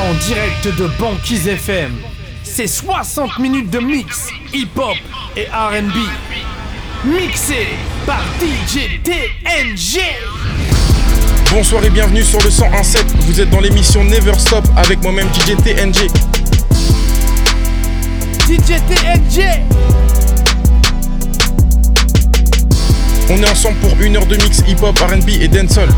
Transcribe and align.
En 0.00 0.14
direct 0.14 0.64
de 0.78 0.86
Banquise 1.00 1.48
FM, 1.48 1.92
c'est 2.44 2.68
60 2.68 3.40
minutes 3.40 3.68
de 3.68 3.80
mix 3.80 4.28
hip-hop 4.54 4.96
et 5.36 5.46
RB. 5.46 5.96
Mixé 7.04 7.66
par 8.06 8.22
DJ 8.40 9.02
TNG. 9.02 10.00
Bonsoir 11.50 11.84
et 11.84 11.90
bienvenue 11.90 12.22
sur 12.22 12.38
le 12.42 12.48
101.7. 12.48 12.98
Vous 13.26 13.40
êtes 13.40 13.50
dans 13.50 13.58
l'émission 13.58 14.04
Never 14.04 14.38
Stop 14.38 14.64
avec 14.76 15.02
moi-même 15.02 15.26
DJ 15.34 15.56
TNG. 15.64 16.08
DJ 18.46 18.78
TNG. 18.86 19.44
On 23.30 23.42
est 23.42 23.50
ensemble 23.50 23.76
pour 23.78 24.00
une 24.00 24.16
heure 24.16 24.26
de 24.26 24.36
mix 24.36 24.62
hip-hop, 24.68 24.96
RB 24.96 25.28
et 25.40 25.48
dancehall. 25.48 25.88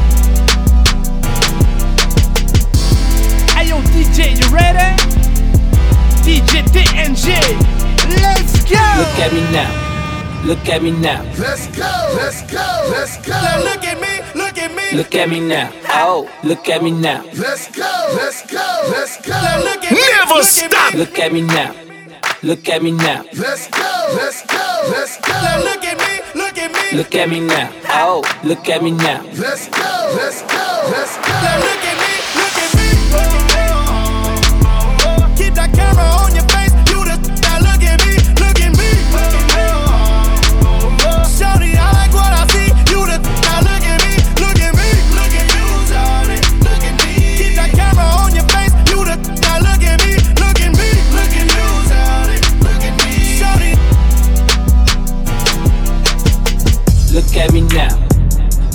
DJ, 4.20 4.36
you 4.36 4.54
ready? 4.54 4.96
DJ 6.20 6.62
TNG. 6.68 7.26
Let's 8.20 8.64
go! 8.68 8.76
Look 9.00 9.18
at 9.18 9.32
me 9.32 9.40
now. 9.50 10.44
Look 10.44 10.68
at 10.68 10.82
me 10.82 10.90
now. 10.90 11.22
Let's 11.38 11.66
go, 11.68 11.90
let's 12.16 12.42
go, 12.52 12.88
let's 12.90 13.16
go. 13.26 13.32
Now 13.32 13.62
look 13.64 13.82
at 13.84 13.98
me, 13.98 14.20
look 14.34 14.58
at 14.58 14.74
me. 14.74 14.96
Look 14.96 15.14
at 15.14 15.28
me 15.28 15.40
now. 15.40 15.72
Oh, 15.88 16.30
look 16.44 16.68
at 16.68 16.82
me 16.82 16.90
now. 16.90 17.24
Let's 17.34 17.74
go, 17.74 17.90
let's 18.14 18.46
go, 18.46 18.90
let's 18.90 19.16
go. 19.26 19.32
Now 19.32 19.58
look 19.64 19.84
at 19.84 19.92
me. 19.92 20.00
Never 20.12 20.34
look 20.34 20.44
stop. 20.44 20.72
At 20.74 20.92
me. 20.92 20.98
Look 21.00 21.18
at 21.18 21.32
me 21.32 21.40
now. 21.40 21.74
Look 22.42 22.68
at 22.68 22.82
me 22.82 22.90
now. 22.90 23.24
Let's 23.34 23.68
go, 23.68 24.16
let's 24.16 24.46
go, 24.46 24.90
let's 24.90 25.20
Now 25.28 25.58
go. 25.58 25.64
look 25.64 25.84
at 25.84 25.96
me, 25.96 26.40
look 26.40 26.58
at 26.58 26.72
me. 26.72 26.98
Look 26.98 27.14
at 27.14 27.28
me 27.30 27.40
now. 27.40 27.72
Oh, 27.88 28.22
look 28.44 28.68
at 28.68 28.82
me 28.82 28.90
now. 28.90 29.22
Let's 29.36 29.68
go, 29.68 30.12
let's 30.16 30.42
go, 30.42 30.90
let's 30.92 31.16
go. 31.16 31.22
look 31.22 31.44
at 31.44 31.60
me, 31.60 31.68
look 31.68 31.79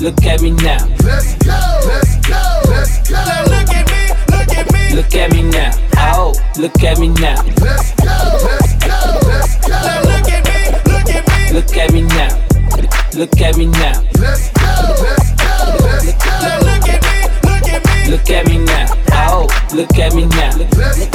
Look 0.06 0.24
at 0.24 0.40
me 0.40 0.52
now. 0.52 0.86
Let's 1.04 1.34
go, 1.42 1.58
let's 1.88 2.16
go, 2.30 2.62
let's 2.70 3.10
now 3.10 3.44
go. 3.44 3.50
look 3.50 3.74
at 3.74 3.90
me, 3.90 4.38
look 4.38 4.54
at 4.56 4.72
me. 4.72 4.96
Look 4.96 5.16
at 5.16 5.32
me 5.34 5.42
now. 5.42 5.72
Oh, 5.98 6.32
look 6.60 6.84
at 6.84 7.00
me 7.00 7.08
now. 7.08 7.42
Let's 7.58 7.92
go, 7.96 8.14
let's 8.46 8.74
go, 8.86 9.20
let's 9.26 9.68
Now 9.68 10.04
go. 10.04 10.10
look 10.12 10.30
at 10.30 10.46
me, 10.46 10.78
look 10.94 11.10
at 11.10 11.26
me. 11.26 11.54
Look 11.58 11.76
at 11.76 11.92
me 11.92 12.02
now. 12.04 12.38
Look 13.16 13.42
at 13.42 13.58
me 13.58 13.66
now. 13.66 14.04
Let's 14.22 14.52
go, 14.52 14.94
let's 15.02 15.32
go, 15.42 15.74
let's 15.84 16.06
Now 16.22 16.60
go. 16.60 16.66
look 16.70 16.88
at 16.88 17.02
me, 17.02 17.18
look 17.50 17.68
at 17.68 17.82
me. 17.90 18.12
Look 18.12 18.30
at 18.30 18.46
me 18.48 18.58
now. 18.60 18.86
Oh, 19.12 19.48
look 19.74 19.98
at 19.98 20.14
me 20.14 20.26
now. 20.28 20.56
Let's 20.56 21.08
go, 21.08 21.15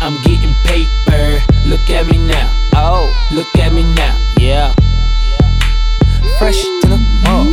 I'm 0.00 0.16
getting 0.22 0.54
paper. 0.64 1.42
Look 1.66 1.88
at 1.90 2.06
me 2.06 2.18
now. 2.18 2.50
Oh, 2.74 3.06
look 3.32 3.48
at 3.56 3.72
me 3.72 3.82
now. 3.94 4.14
Yeah. 4.38 4.74
Fresh 6.38 6.62
to 6.62 6.88
the 6.88 6.98
off. 7.26 7.46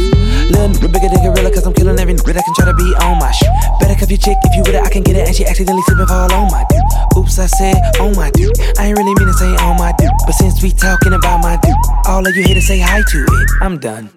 Little 0.49 0.69
nigga 0.69 0.91
bigger 0.91 1.09
than 1.09 1.23
gorilla, 1.23 1.51
cause 1.51 1.65
I'm 1.65 1.73
killing 1.73 1.99
every 1.99 2.13
nigga 2.13 2.33
that 2.33 2.43
can 2.43 2.53
try 2.55 2.65
to 2.65 2.73
be 2.73 2.93
on 3.03 3.19
my 3.19 3.31
shit. 3.31 3.49
Better 3.79 3.95
cuff 3.95 4.09
your 4.09 4.17
chick 4.17 4.37
if 4.43 4.55
you 4.55 4.63
with 4.63 4.75
it, 4.75 4.83
I 4.83 4.89
can 4.89 5.03
get 5.03 5.15
it. 5.15 5.27
And 5.27 5.35
she 5.35 5.45
accidentally 5.45 5.81
slip 5.83 5.99
and 5.99 6.07
fall 6.07 6.33
on 6.33 6.51
my 6.51 6.65
dude. 6.67 6.81
Oops, 7.17 7.39
I 7.39 7.45
said 7.45 7.77
on 7.99 8.15
my 8.15 8.31
dude. 8.31 8.51
I 8.77 8.87
ain't 8.87 8.97
really 8.97 9.13
mean 9.13 9.27
to 9.27 9.33
say 9.33 9.55
on 9.63 9.77
my 9.77 9.93
dude. 9.97 10.09
But 10.25 10.33
since 10.33 10.61
we 10.61 10.71
talking 10.71 11.13
about 11.13 11.41
my 11.41 11.57
dude, 11.61 11.75
all 12.07 12.25
of 12.27 12.35
you 12.35 12.43
here 12.43 12.55
to 12.55 12.61
say 12.61 12.79
hi 12.79 13.01
to 13.01 13.19
it. 13.23 13.49
I'm 13.61 13.77
done. 13.77 14.09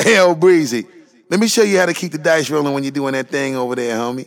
Hell, 0.00 0.34
Breezy. 0.34 0.86
Let 1.28 1.40
me 1.40 1.48
show 1.48 1.62
you 1.62 1.78
how 1.78 1.86
to 1.86 1.94
keep 1.94 2.12
the 2.12 2.18
dice 2.18 2.48
rolling 2.48 2.72
when 2.72 2.84
you're 2.84 2.92
doing 2.92 3.12
that 3.12 3.28
thing 3.28 3.56
over 3.56 3.74
there, 3.74 3.96
homie. 3.96 4.26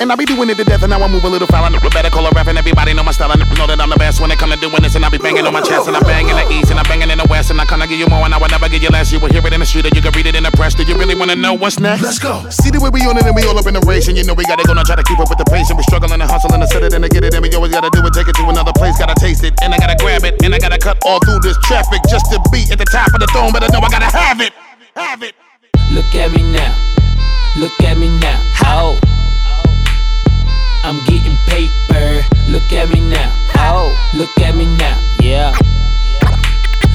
And 0.00 0.10
I 0.10 0.16
be 0.16 0.24
doing 0.24 0.50
it 0.50 0.56
to 0.56 0.64
death, 0.64 0.82
and 0.82 0.90
now 0.90 1.00
I 1.02 1.06
move 1.06 1.22
a 1.24 1.28
little 1.28 1.46
foul. 1.46 1.64
And 1.64 1.78
better 1.92 2.10
call 2.10 2.26
a 2.26 2.30
rap, 2.30 2.48
and 2.48 2.58
everybody 2.58 2.92
know 2.92 3.04
my 3.04 3.12
style. 3.12 3.30
I 3.30 3.36
know 3.36 3.66
that 3.66 3.80
I'm 3.80 3.90
the 3.90 3.96
best 3.96 4.20
when 4.20 4.30
it 4.30 4.38
come 4.38 4.50
to 4.50 4.56
doing 4.58 4.82
this. 4.82 4.94
And 4.96 5.04
I 5.04 5.08
be 5.08 5.18
banging 5.18 5.46
on 5.46 5.52
my 5.52 5.60
chest, 5.60 5.86
and 5.86 5.96
I 5.96 6.00
bang 6.00 6.28
in 6.28 6.34
the 6.34 6.46
east, 6.50 6.70
and 6.70 6.78
I'm 6.80 6.86
banging 6.90 7.10
in 7.10 7.18
the 7.18 7.26
west. 7.30 7.50
And 7.50 7.60
I 7.60 7.64
kinda 7.66 7.86
give 7.86 7.98
you 7.98 8.08
more, 8.08 8.24
and 8.24 8.34
I 8.34 8.38
will 8.38 8.48
never 8.48 8.68
give 8.68 8.82
you 8.82 8.88
less. 8.90 9.12
You 9.12 9.20
will 9.20 9.30
hear 9.30 9.46
it 9.46 9.52
in 9.52 9.60
the 9.60 9.66
street, 9.66 9.86
or 9.86 9.94
you 9.94 10.02
can 10.02 10.12
read 10.12 10.26
it 10.26 10.34
in 10.34 10.42
the 10.42 10.50
press. 10.50 10.74
Do 10.74 10.82
you 10.82 10.96
really 10.96 11.14
wanna 11.14 11.36
know 11.36 11.54
what's 11.54 11.78
next? 11.78 12.02
Let's 12.02 12.18
go. 12.18 12.42
See 12.50 12.70
the 12.70 12.80
way 12.80 12.90
we 12.90 13.06
on 13.06 13.16
it, 13.16 13.26
and 13.26 13.36
we 13.36 13.46
all 13.46 13.58
up 13.58 13.66
in 13.66 13.74
the 13.74 13.84
race. 13.86 14.08
And 14.08 14.16
you 14.16 14.24
know 14.24 14.34
we 14.34 14.44
gotta 14.44 14.64
go 14.64 14.72
now, 14.74 14.82
try 14.82 14.96
to 14.96 15.04
keep 15.04 15.20
up 15.20 15.28
with 15.28 15.38
the 15.38 15.46
pace. 15.46 15.70
And 15.70 15.78
we 15.78 15.84
struggling 15.84 16.20
and 16.20 16.30
hustling 16.30 16.60
to 16.60 16.66
set 16.66 16.82
it 16.82 16.92
and 16.94 17.04
to 17.04 17.08
get 17.08 17.22
it. 17.24 17.34
And 17.34 17.42
we 17.42 17.54
always 17.54 17.72
gotta 17.72 17.90
do 17.90 18.04
it, 18.04 18.12
take 18.12 18.28
it 18.28 18.34
to 18.36 18.44
another 18.48 18.72
place. 18.72 18.98
Gotta 18.98 19.14
taste 19.14 19.44
it, 19.44 19.54
and 19.62 19.72
I 19.74 19.78
gotta 19.78 19.96
grab 20.02 20.24
it, 20.24 20.42
and 20.42 20.54
I 20.54 20.58
gotta 20.58 20.78
cut 20.78 20.98
all 21.04 21.20
through 21.20 21.40
this 21.40 21.56
traffic 21.62 22.00
just 22.08 22.26
to 22.32 22.40
be 22.50 22.66
at 22.72 22.78
the 22.78 22.88
top 22.90 23.14
of 23.14 23.20
the 23.20 23.28
throne. 23.28 23.52
But 23.52 23.62
I 23.62 23.68
know 23.68 23.80
I 23.80 23.88
gotta 23.88 24.10
have 24.10 24.40
it, 24.40 24.52
have 24.96 25.22
it. 25.22 25.34
Look 25.92 26.10
at 26.14 26.32
me 26.32 26.42
now. 26.42 26.74
Look 27.56 27.78
at 27.82 27.96
me 27.98 28.08
now. 28.18 28.40
Oh. 28.64 28.98
I'm 30.84 30.98
getting 31.06 31.36
paper. 31.46 32.26
Look 32.50 32.72
at 32.72 32.90
me 32.90 33.00
now. 33.08 33.30
Oh, 33.54 33.94
look 34.14 34.36
at 34.40 34.56
me 34.56 34.66
now. 34.76 34.98
Yeah. 35.20 35.56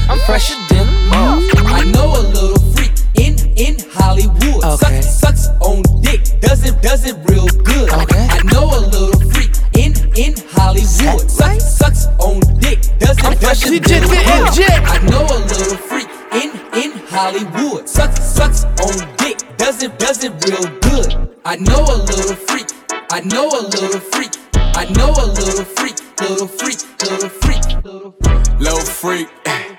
I'm 0.09 0.19
fresher 0.25 0.55
than 0.67 0.87
off. 1.13 1.41
I 1.65 1.83
know 1.85 2.11
a 2.19 2.23
little 2.35 2.59
freak 2.75 2.91
in 3.15 3.35
in 3.55 3.77
Hollywood. 3.91 4.63
Okay. 4.63 5.01
Sucks 5.01 5.19
sucks 5.19 5.47
on 5.61 5.83
dick, 6.01 6.21
does 6.41 6.65
it 6.65 6.81
does 6.81 7.05
it 7.05 7.15
real 7.29 7.47
good. 7.63 7.89
Okay. 7.93 8.27
I 8.29 8.41
know 8.51 8.65
a 8.65 8.81
little 8.91 9.21
freak 9.31 9.55
in 9.73 9.93
in 10.17 10.35
Hollywood. 10.51 11.31
Sucks 11.31 11.63
sucks 11.63 12.07
on 12.19 12.41
dick, 12.59 12.81
does 12.99 13.17
it 13.23 13.39
does 13.39 13.63
it 13.63 13.79
real 13.87 14.43
good. 14.51 14.83
I 14.83 14.99
know 15.07 15.23
a 15.23 15.39
little 15.47 15.77
freak 15.77 16.09
in 16.33 16.51
in 16.75 16.91
Hollywood. 17.07 17.87
Sucks 17.87 18.21
sucks 18.21 18.65
on 18.65 19.15
dick, 19.15 19.37
does 19.57 19.81
it 19.81 19.97
does 19.97 20.25
it 20.25 20.33
real 20.45 20.67
good. 20.81 21.37
I 21.45 21.55
know 21.55 21.83
a 21.83 21.97
little 22.03 22.35
freak. 22.35 22.76
I 23.09 23.21
know 23.21 23.47
a 23.47 23.61
little 23.61 24.01
freak. 24.01 24.31
I 24.53 24.83
know 24.91 25.11
a 25.11 25.25
little 25.27 25.63
freak, 25.63 25.95
little 26.19 26.47
freak, 26.47 26.77
little 27.01 27.29
freak, 27.29 27.63
little 27.85 28.11
freak. 28.11 28.59
Little 28.59 28.81
freak, 28.81 29.29
eh, 29.45 29.75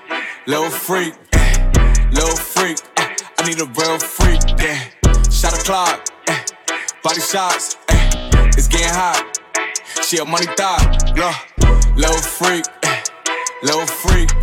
little 0.47 0.71
freak, 0.71 1.13
eh. 1.33 1.71
Eh. 2.97 3.15
I 3.37 3.47
need 3.47 3.61
a 3.61 3.65
real 3.65 3.99
freak, 3.99 4.41
yeah. 4.57 4.79
Shot 5.29 5.53
a 5.53 5.63
clock, 5.63 6.09
eh, 6.27 6.43
body 7.03 7.21
shots, 7.21 7.77
eh. 7.89 8.09
it's 8.57 8.67
getting 8.67 8.89
hot. 8.89 9.39
She 10.01 10.17
a 10.17 10.25
money 10.25 10.47
look. 11.15 11.35
Little 11.95 12.21
freak, 12.21 12.65
little 13.61 13.85
freak, 13.85 14.33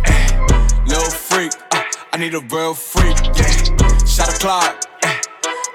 little 0.87 1.11
freak. 1.11 1.51
I 2.13 2.17
need 2.17 2.35
a 2.35 2.39
real 2.39 2.73
freak, 2.73 3.17
yeah. 3.35 4.05
Shot 4.05 4.33
a 4.33 4.39
clock, 4.39 4.85
eh, 5.03 5.19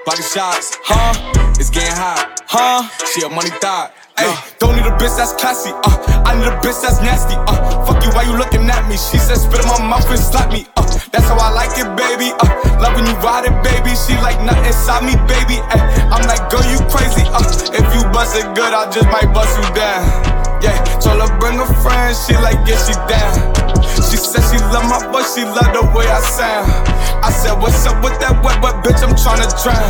body 0.03 0.23
shots, 0.23 0.79
huh? 0.83 1.52
It's 1.59 1.69
getting 1.69 1.95
hot, 1.95 2.41
huh? 2.47 2.89
She 3.05 3.21
a 3.25 3.29
money 3.29 3.49
thought. 3.61 3.93
Ay, 4.17 4.29
don't 4.59 4.75
need 4.75 4.85
a 4.85 4.91
bitch 4.97 5.15
that's 5.17 5.33
classy, 5.33 5.71
uh. 5.71 6.23
I 6.25 6.35
need 6.37 6.47
a 6.47 6.57
bitch 6.61 6.81
that's 6.81 7.01
nasty, 7.01 7.35
uh. 7.35 7.85
Fuck 7.85 8.03
you, 8.03 8.11
why 8.11 8.23
you 8.23 8.37
looking 8.37 8.69
at 8.69 8.87
me? 8.89 8.95
She 8.97 9.17
said 9.17 9.37
spit 9.37 9.61
in 9.61 9.67
my 9.67 9.79
mouth 9.81 10.09
and 10.09 10.19
slap 10.19 10.51
me, 10.51 10.65
uh. 10.77 10.99
That's 11.13 11.29
how 11.29 11.37
I 11.37 11.53
like 11.53 11.77
it, 11.77 11.85
baby. 11.93 12.33
Uh, 12.41 12.49
love 12.81 12.97
when 12.97 13.05
you 13.05 13.13
ride 13.21 13.45
it, 13.45 13.53
baby. 13.61 13.93
She 13.93 14.17
like 14.17 14.41
nothing 14.41 14.65
inside 14.65 15.05
me, 15.05 15.13
baby. 15.29 15.61
Ay, 15.69 16.09
I'm 16.09 16.25
like, 16.25 16.49
girl, 16.49 16.65
you 16.65 16.81
crazy. 16.89 17.21
Uh, 17.29 17.45
if 17.69 17.85
you 17.93 18.01
bust 18.09 18.33
it 18.35 18.49
good, 18.57 18.73
I 18.73 18.89
just 18.89 19.05
might 19.13 19.29
bust 19.29 19.53
you 19.61 19.67
down. 19.77 20.01
Yeah, 20.65 20.73
told 20.97 21.21
her 21.21 21.29
bring 21.39 21.61
a 21.61 21.69
friend, 21.85 22.17
she 22.17 22.33
like, 22.41 22.57
yeah, 22.65 22.81
she 22.81 22.97
down. 23.05 23.37
She 24.09 24.17
said 24.17 24.41
she 24.49 24.57
love 24.73 24.89
my 24.89 24.99
voice, 25.13 25.35
she 25.37 25.45
love 25.45 25.69
the 25.69 25.85
way 25.93 26.09
I 26.09 26.19
sound. 26.21 26.65
I 27.21 27.29
said, 27.29 27.53
what's 27.61 27.85
up 27.85 28.03
with 28.03 28.17
that 28.19 28.41
wet, 28.43 28.57
but 28.61 28.81
bitch, 28.81 29.05
I'm 29.05 29.13
tryna 29.13 29.53
drown. 29.61 29.85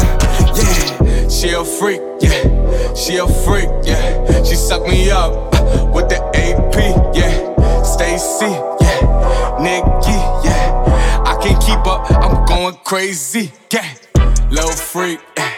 Yeah, 0.59 1.29
she 1.29 1.55
a 1.55 1.63
freak, 1.63 2.01
yeah, 2.19 2.93
she 2.93 3.17
a 3.17 3.27
freak, 3.47 3.69
yeah. 3.85 4.43
She 4.43 4.55
suck 4.55 4.83
me 4.83 5.09
up 5.09 5.53
uh, 5.55 5.85
with 5.93 6.09
the 6.09 6.19
AP, 6.35 7.15
yeah. 7.15 7.53
Stacy, 7.93 8.47
yeah, 8.81 9.55
Nikki, 9.61 10.17
yeah. 10.43 11.21
I 11.27 11.37
can't 11.43 11.61
keep 11.61 11.85
up, 11.85 12.09
I'm 12.09 12.43
going 12.45 12.75
crazy, 12.83 13.51
yeah. 13.71 13.87
Little 14.49 14.71
freak, 14.71 15.19
eh, 15.37 15.53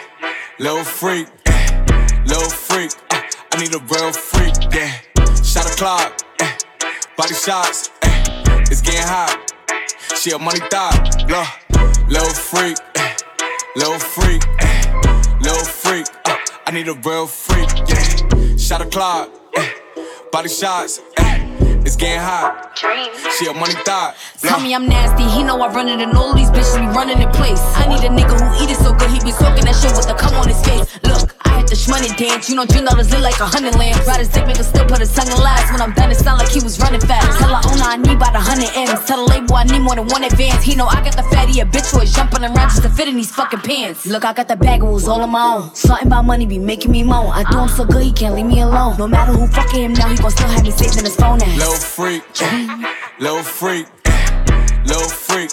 little 0.58 0.84
freak, 0.84 1.28
eh, 1.46 1.86
little 2.26 2.50
freak. 2.50 2.92
Uh, 3.10 3.22
I 3.52 3.56
need 3.58 3.74
a 3.74 3.78
real 3.78 4.12
freak, 4.12 4.52
yeah. 4.70 4.92
Shot 5.42 5.64
a 5.64 5.74
clock, 5.76 6.12
eh, 6.40 6.52
body 7.16 7.32
shots, 7.32 7.90
eh, 8.02 8.24
it's 8.70 8.82
getting 8.82 9.00
hot. 9.00 9.34
She 10.14 10.32
a 10.32 10.38
money 10.38 10.60
thought, 10.70 11.24
look, 11.30 11.48
little 12.10 12.34
freak, 12.34 12.76
eh, 12.96 13.14
little 13.76 13.98
freak, 13.98 14.42
eh, 14.60 14.82
little 15.40 15.64
freak. 15.64 16.06
Uh, 16.26 16.36
I 16.66 16.70
need 16.70 16.88
a 16.88 16.94
real 16.94 17.26
freak, 17.26 17.70
yeah. 17.88 18.56
Shot 18.58 18.82
a 18.82 18.86
clock, 18.86 19.30
eh, 19.56 19.70
body 20.30 20.50
shots, 20.50 21.00
eh. 21.15 21.15
It's 21.86 21.94
getting 21.94 22.18
hot. 22.18 22.74
She 23.38 23.46
a 23.46 23.54
money 23.54 23.74
thought. 23.86 24.16
Tell 24.42 24.58
me 24.58 24.74
I'm 24.74 24.88
nasty. 24.88 25.22
He 25.22 25.44
know 25.44 25.62
I 25.62 25.72
run 25.72 25.86
it 25.86 26.00
and 26.00 26.18
all 26.18 26.34
these 26.34 26.50
bitches 26.50 26.74
be 26.82 26.86
running 26.90 27.22
in 27.22 27.30
place. 27.30 27.62
I 27.78 27.86
need 27.86 28.02
a 28.02 28.10
nigga 28.10 28.34
who 28.34 28.64
eat 28.64 28.74
it 28.74 28.76
so 28.82 28.92
good 28.92 29.08
he 29.08 29.22
be 29.22 29.30
soaking 29.30 29.70
that 29.70 29.78
shit 29.78 29.94
with 29.94 30.08
the 30.10 30.14
cum 30.14 30.34
on 30.34 30.48
his 30.48 30.58
face. 30.66 30.82
Look, 31.06 31.25
Hit 31.66 31.74
the 31.74 31.82
shmoney 31.82 32.14
dance. 32.16 32.48
You 32.48 32.54
know, 32.54 32.64
Dream 32.64 32.84
dollars 32.84 33.10
lit 33.10 33.22
like 33.22 33.40
a 33.40 33.46
hundred 33.46 33.74
lambs. 33.74 34.06
Ride 34.06 34.20
his 34.20 34.28
dick, 34.28 34.46
make 34.46 34.56
still 34.56 34.86
put 34.86 35.00
his 35.00 35.12
tongue 35.12 35.26
in 35.26 35.38
last. 35.42 35.72
When 35.72 35.82
I'm 35.82 35.92
done, 35.94 36.12
it 36.12 36.16
sound 36.16 36.38
like 36.38 36.48
he 36.48 36.62
was 36.62 36.78
running 36.78 37.00
fast. 37.00 37.26
Tell 37.40 37.50
her 37.50 37.62
owner 37.66 37.82
I 37.82 37.96
need 37.96 38.16
about 38.16 38.36
a 38.36 38.38
hundred 38.38 38.70
M's. 38.76 39.04
Tell 39.04 39.18
the 39.18 39.26
label 39.34 39.56
I 39.56 39.64
need 39.64 39.80
more 39.80 39.96
than 39.96 40.06
one 40.06 40.22
advance. 40.22 40.62
He 40.62 40.76
know 40.76 40.86
I 40.86 41.02
got 41.02 41.16
the 41.16 41.24
fatty, 41.24 41.58
a 41.58 41.64
bitch 41.66 41.90
jumping 42.14 42.44
around 42.44 42.70
just 42.70 42.82
to 42.82 42.88
fit 42.88 43.08
in 43.08 43.16
these 43.16 43.34
fucking 43.34 43.60
pants. 43.60 44.06
Look, 44.06 44.24
I 44.24 44.32
got 44.32 44.46
the 44.46 44.54
bag 44.54 44.82
rules 44.82 45.08
all 45.08 45.20
on 45.20 45.30
my 45.30 45.42
own. 45.42 45.74
Something 45.74 46.06
about 46.06 46.24
money 46.24 46.46
be 46.46 46.58
making 46.58 46.92
me 46.92 47.02
moan. 47.02 47.32
I 47.32 47.42
do 47.50 47.58
him 47.58 47.68
so 47.68 47.84
good, 47.84 48.04
he 48.04 48.12
can't 48.12 48.36
leave 48.36 48.46
me 48.46 48.60
alone. 48.60 48.96
No 48.96 49.08
matter 49.08 49.32
who 49.32 49.48
fucking 49.48 49.82
him 49.82 49.92
now, 49.94 50.08
he 50.08 50.16
gon' 50.16 50.30
still 50.30 50.46
have 50.46 50.62
me 50.62 50.70
saved 50.70 50.98
in 50.98 51.04
his 51.04 51.16
phone 51.16 51.42
ass. 51.42 51.58
Little 51.58 51.74
freak, 51.74 52.22
little 53.18 53.42
freak, 53.42 53.86
little 54.84 55.08
freak. 55.08 55.50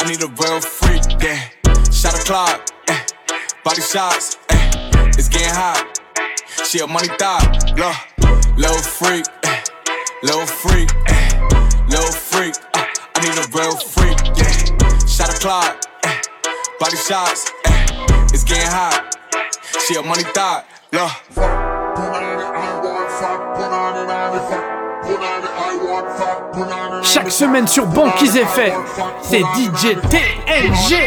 I 0.00 0.08
need 0.08 0.20
a 0.20 0.26
real 0.26 0.60
freak, 0.60 1.04
yeah. 1.22 1.48
Shot 1.92 2.18
a 2.18 2.24
clock, 2.24 2.70
eh, 2.88 3.04
body 3.62 3.80
shots, 3.80 4.36
eh, 4.50 4.63
it's 5.16 5.28
getting 5.28 5.48
hot. 5.48 5.98
She 6.64 6.80
a 6.80 6.86
money 6.86 7.08
thought, 7.18 7.72
look, 7.76 7.96
little 8.56 8.82
freak, 8.82 9.24
eh, 9.44 9.62
little 10.22 10.46
freak, 10.46 10.90
eh, 11.08 11.28
little 11.88 12.12
freak. 12.12 12.54
Uh, 12.74 12.84
I 13.14 13.20
need 13.22 13.38
a 13.38 13.46
real 13.56 13.76
freak, 13.76 14.18
yeah. 14.36 14.50
Shot 15.06 15.30
a 15.30 15.32
clock, 15.38 15.76
eh, 16.04 16.20
body 16.80 16.96
shots, 16.96 17.50
eh, 17.66 17.86
it's 18.32 18.42
getting 18.44 18.70
hot. 18.70 19.14
She 19.86 19.94
a 19.96 20.02
money 20.02 20.24
thought, 20.34 20.64
look. 20.92 21.10
Chaque 27.02 27.30
semaine 27.30 27.66
sur 27.68 27.86
Banquise 27.86 28.36
FM, 28.36 28.72
c'est 29.22 29.40
DJ 29.40 29.96
TNG. 30.10 31.06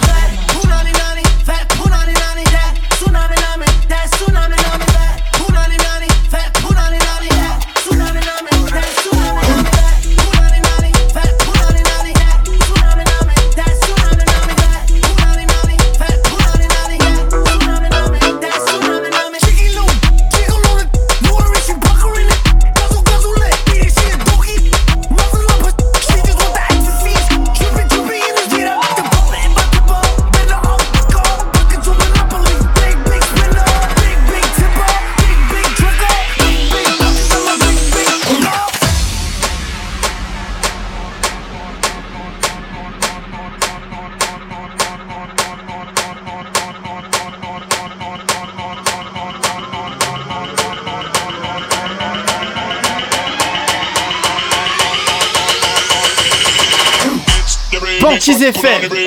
Banquise 58.53 59.00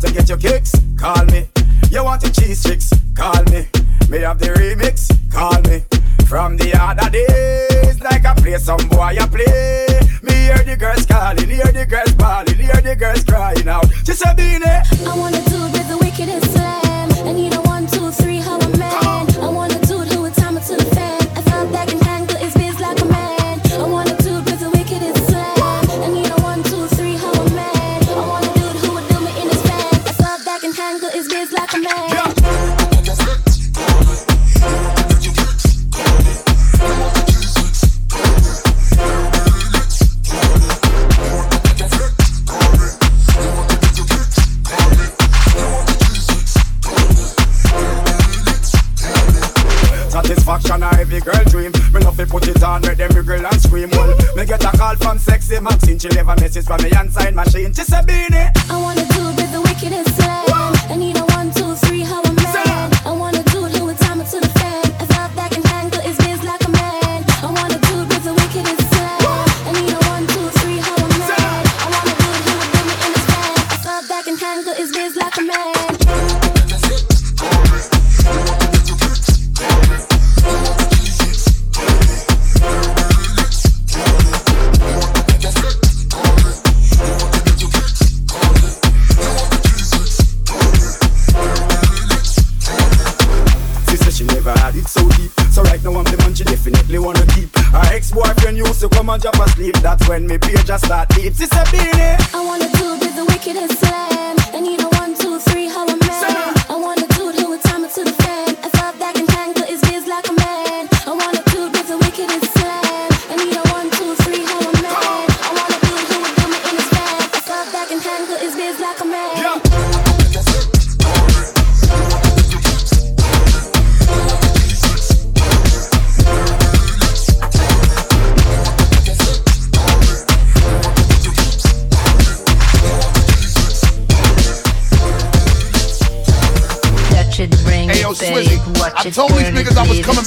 to 0.00 0.12
get 0.12 0.28
your 0.28 0.38
kicks? 0.38 0.72
Call 0.98 1.24
me. 1.26 1.49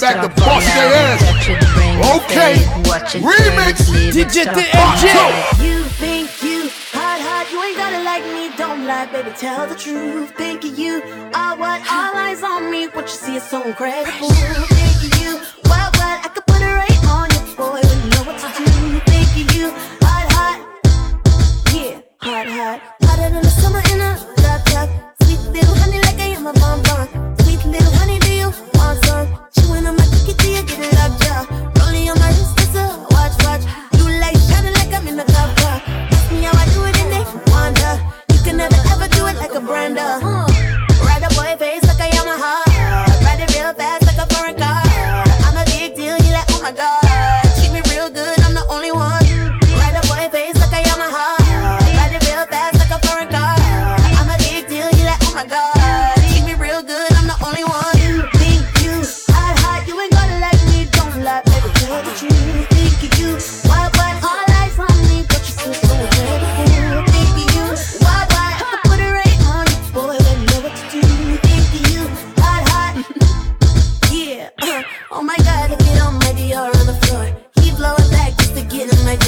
back 0.04 0.20
to 0.22 0.30
bust 0.42 0.68
their 0.76 0.92
ass. 1.08 1.22
Okay, 2.20 2.56
remix. 3.24 3.88
DJ 4.12 4.44
DMJ. 4.52 5.06
You 5.64 5.84
think 6.04 6.28
you 6.44 6.68
hot, 6.92 7.20
hot, 7.24 7.46
you 7.52 7.64
ain't 7.64 7.78
gotta 7.78 8.04
like 8.04 8.26
me. 8.36 8.52
Don't 8.58 8.86
lie, 8.86 9.06
baby, 9.14 9.32
tell 9.38 9.66
the 9.66 9.76
truth. 9.76 10.32
Think 10.36 10.78
you 10.78 11.02
are 11.34 11.56
what 11.56 11.80
all 11.90 12.14
eyes 12.28 12.44
on 12.44 12.70
me. 12.70 12.88
What 12.88 13.06
you 13.06 13.18
see 13.26 13.36
is 13.38 13.44
so 13.44 13.62
crazy. 13.74 13.93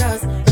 girls. 0.05 0.44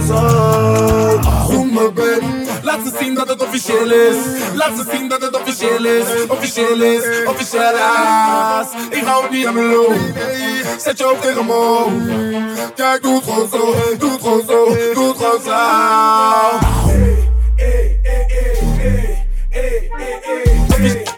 Zoom 0.00 1.72
me 1.72 1.90
babe. 1.94 2.22
Laat 2.62 2.80
ze 2.84 2.92
zien 3.00 3.14
dat 3.14 3.28
het 3.28 3.42
officieel 3.42 3.90
is. 3.90 4.16
Laat 4.54 4.76
ze 4.76 4.84
zien 4.92 5.08
dat 5.08 5.22
het 5.22 5.40
officieel 5.40 5.84
is. 5.84 6.04
Officieel 6.28 6.82
is, 6.82 7.26
officieel 7.26 7.74
is. 7.74 8.98
Ik 8.98 9.04
hou 9.04 9.30
niet 9.30 9.46
aan 9.46 9.54
mijn 9.54 9.66
loop. 9.66 9.94
Zet 10.78 10.98
je 10.98 11.04
hoofd 11.04 11.22
tegen 11.22 11.46
me. 11.46 11.86
Kijk, 12.74 13.02
doe 13.02 13.14
het 13.14 13.24
gewoon 13.24 13.48
zo. 13.48 13.74
Doe 13.98 14.10
het 14.10 14.20
gewoon 14.20 14.42
zo. 14.46 14.64
Doe 14.94 15.08
het 15.08 15.16
gewoon 15.16 15.40
zo. 15.42 16.70
Never 20.82 21.11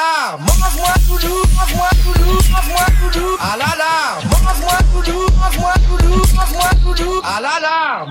la, 0.00 0.36
mange-moi 0.38 0.94
doudou, 1.06 1.42
mange-moi 1.56 1.88
doudou, 2.04 2.38
mange-moi 2.52 2.86
doudou. 3.00 3.36
Ah 3.40 3.56
la 3.60 3.70
mange-moi 4.30 4.76
doudou, 4.92 5.26
mange-moi 5.38 5.74
doudou, 5.88 6.22
mange-moi 6.36 6.70
doudou. 6.82 7.20
Ah 7.24 7.40
la 7.40 7.54
la, 7.60 8.06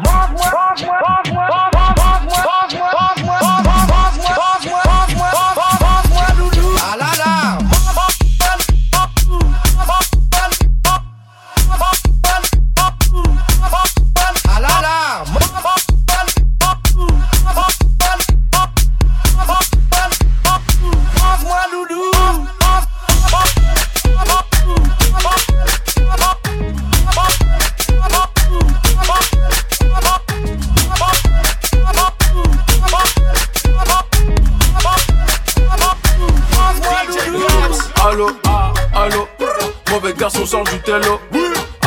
sort 40.50 40.64
du 40.64 40.80
télo. 40.80 41.20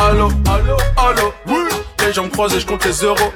Allô, 0.01 0.29
allô, 0.47 0.77
allô, 0.97 1.33
les 2.07 2.13
jambes 2.13 2.31
croisées, 2.31 2.61
je 2.61 2.67
compte 2.67 2.85
les 2.85 3.05
euros. 3.05 3.33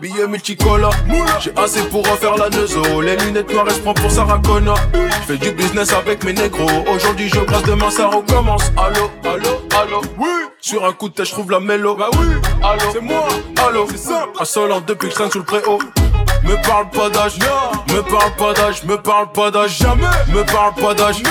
Billets 0.00 0.26
multicolores, 0.26 0.94
j'ai 1.40 1.52
assez 1.54 1.82
pour 1.82 2.08
refaire 2.08 2.36
la 2.36 2.48
neuzo. 2.48 3.02
Les 3.02 3.16
lunettes 3.16 3.52
noires, 3.52 3.66
elles 3.68 3.74
se 3.74 3.80
prend 3.80 3.92
pour 3.92 4.10
Sarah 4.10 4.40
Connor. 4.42 4.78
Je 4.94 5.32
fais 5.32 5.36
du 5.36 5.52
business 5.52 5.92
avec 5.92 6.24
mes 6.24 6.32
négros. 6.32 6.84
Aujourd'hui, 6.94 7.28
je 7.28 7.40
brasse, 7.40 7.62
demain 7.64 7.90
ça 7.90 8.06
recommence. 8.08 8.72
Allô, 8.78 9.10
allô, 9.22 9.60
allô, 9.78 10.00
oui. 10.16 10.28
Sur 10.62 10.86
un 10.86 10.92
coup 10.92 11.10
de 11.10 11.14
tête, 11.14 11.26
je 11.26 11.32
trouve 11.32 11.50
la 11.50 11.60
mélo. 11.60 11.94
Bah 11.96 12.08
oui, 12.18 12.26
allô, 12.62 12.90
c'est 12.90 13.02
moi, 13.02 13.28
allô, 13.66 13.86
c'est 13.90 13.98
simple. 13.98 14.30
Insolent 14.40 14.80
depuis 14.86 15.10
que 15.10 15.24
je 15.24 15.30
sous 15.30 15.38
le 15.38 15.44
préau. 15.44 15.78
Me 16.42 16.54
parle 16.66 16.88
pas 16.88 17.10
d'âge, 17.10 17.38
me 17.88 18.00
parle 18.00 18.32
pas 18.38 18.54
d'âge, 18.54 18.82
me 18.84 18.96
parle 18.96 19.30
pas 19.32 19.50
d'âge, 19.50 19.76
jamais, 19.76 20.06
me 20.28 20.42
parle 20.44 20.74
pas 20.74 20.94
d'âge, 20.94 21.22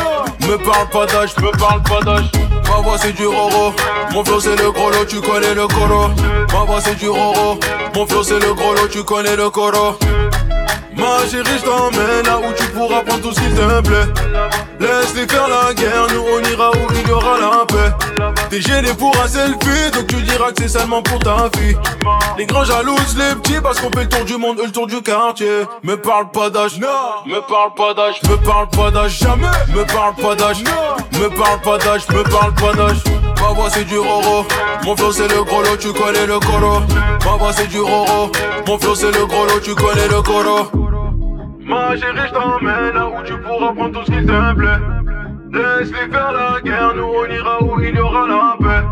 me 0.41 0.55
parle 0.57 0.87
pas 0.89 1.05
d'âge, 1.07 1.35
me 1.37 1.51
parle 1.57 1.81
pas 1.81 2.01
d'âge. 2.01 2.48
Ma 2.69 2.81
voix 2.81 2.97
c'est 2.97 3.13
du 3.13 3.25
roro, 3.25 3.73
mon 4.13 4.23
flow 4.23 4.39
c'est 4.39 4.55
le 4.55 4.71
gros 4.71 4.89
lot, 4.89 5.05
tu 5.07 5.19
connais 5.19 5.53
le 5.53 5.67
coro. 5.67 6.09
Ma 6.53 6.63
voix 6.65 6.79
c'est 6.81 6.95
du 6.95 7.09
roro, 7.09 7.59
mon 7.95 8.05
flow 8.07 8.23
c'est 8.23 8.39
le 8.39 8.53
gros 8.53 8.73
lot, 8.73 8.87
tu 8.89 9.03
connais 9.03 9.35
le 9.35 9.49
coro. 9.49 9.97
Ma 11.09 11.27
chérie, 11.27 11.57
je 11.57 11.65
t'emmène 11.65 12.25
là 12.25 12.37
où 12.37 12.53
tu 12.55 12.65
pourras 12.67 13.01
prendre 13.01 13.21
tout 13.21 13.33
ce 13.33 13.39
qu'il 13.39 13.53
te 13.53 13.81
plaît. 13.81 14.05
Laisse-les 14.79 15.27
faire 15.27 15.47
la 15.47 15.73
guerre, 15.73 16.05
nous 16.13 16.21
on 16.21 16.51
ira 16.51 16.69
où 16.69 16.93
il 16.93 17.07
y 17.07 17.11
aura 17.11 17.37
la 17.39 17.65
paix. 17.65 17.91
T'es 18.51 18.61
gêné 18.61 18.93
pour 18.93 19.11
un 19.19 19.27
selfie, 19.27 19.91
donc 19.91 20.05
tu 20.07 20.21
diras 20.21 20.51
que 20.51 20.61
c'est 20.61 20.67
seulement 20.67 21.01
pour 21.01 21.17
ta 21.19 21.49
fille. 21.57 21.75
Les 22.37 22.45
grands 22.45 22.63
jalousent 22.63 23.17
les 23.17 23.35
petits 23.41 23.59
parce 23.61 23.79
qu'on 23.79 23.89
fait 23.89 24.03
le 24.03 24.09
tour 24.09 24.23
du 24.23 24.37
monde, 24.37 24.61
le 24.63 24.71
tour 24.71 24.85
du 24.85 25.01
quartier. 25.01 25.63
Me 25.83 25.95
parle 25.95 26.29
pas 26.29 26.51
d'âge, 26.51 26.79
non. 26.79 26.87
Me 27.25 27.39
parle 27.39 27.73
pas 27.75 27.93
d'âge, 27.95 28.21
me 28.29 28.35
parle 28.45 28.69
pas 28.69 28.91
d'âge, 28.91 29.17
jamais. 29.19 29.47
Me 29.75 29.83
parle 29.85 30.13
pas 30.15 30.35
d'âge, 30.35 30.63
non. 30.63 31.19
Me 31.19 31.27
parle 31.29 31.59
pas 31.61 31.77
d'âge, 31.79 32.07
me 32.09 32.23
parle 32.23 32.53
pas 32.53 32.73
d'âge. 32.73 33.03
Ma 33.41 33.47
voix 33.55 33.69
c'est 33.71 33.85
du 33.85 33.97
roro, 33.97 34.45
mon 34.83 34.95
flow 34.95 35.11
c'est 35.11 35.27
le 35.27 35.43
gros 35.43 35.61
lot, 35.63 35.77
tu 35.79 35.91
connais 35.91 36.27
le 36.27 36.39
coro. 36.39 36.81
Ma 37.25 37.31
voix 37.37 37.51
c'est 37.51 37.67
du 37.67 37.79
roro, 37.79 38.31
mon 38.67 38.77
flow 38.77 38.93
c'est 38.93 39.11
le 39.11 39.25
gros 39.25 39.45
lot, 39.45 39.59
tu 39.63 39.73
connais 39.73 40.07
le 40.07 40.21
coro. 40.21 40.69
Ma 41.69 41.95
chérie, 41.95 42.27
je 42.27 42.33
t'emmène 42.33 42.93
là 42.95 43.07
où 43.07 43.23
tu 43.23 43.37
pourras 43.37 43.71
prendre 43.73 43.99
tout 43.99 44.05
ce 44.05 44.11
qu'il 44.11 44.25
te 44.25 44.53
plaît. 44.55 44.79
Laisse-les 45.53 46.11
faire 46.11 46.31
la 46.31 46.59
guerre, 46.61 46.95
nous 46.95 47.03
on 47.03 47.31
ira 47.31 47.61
où 47.61 47.79
il 47.79 47.95
y 47.95 47.99
aura 47.99 48.27
la 48.27 48.55
paix. 48.59 48.87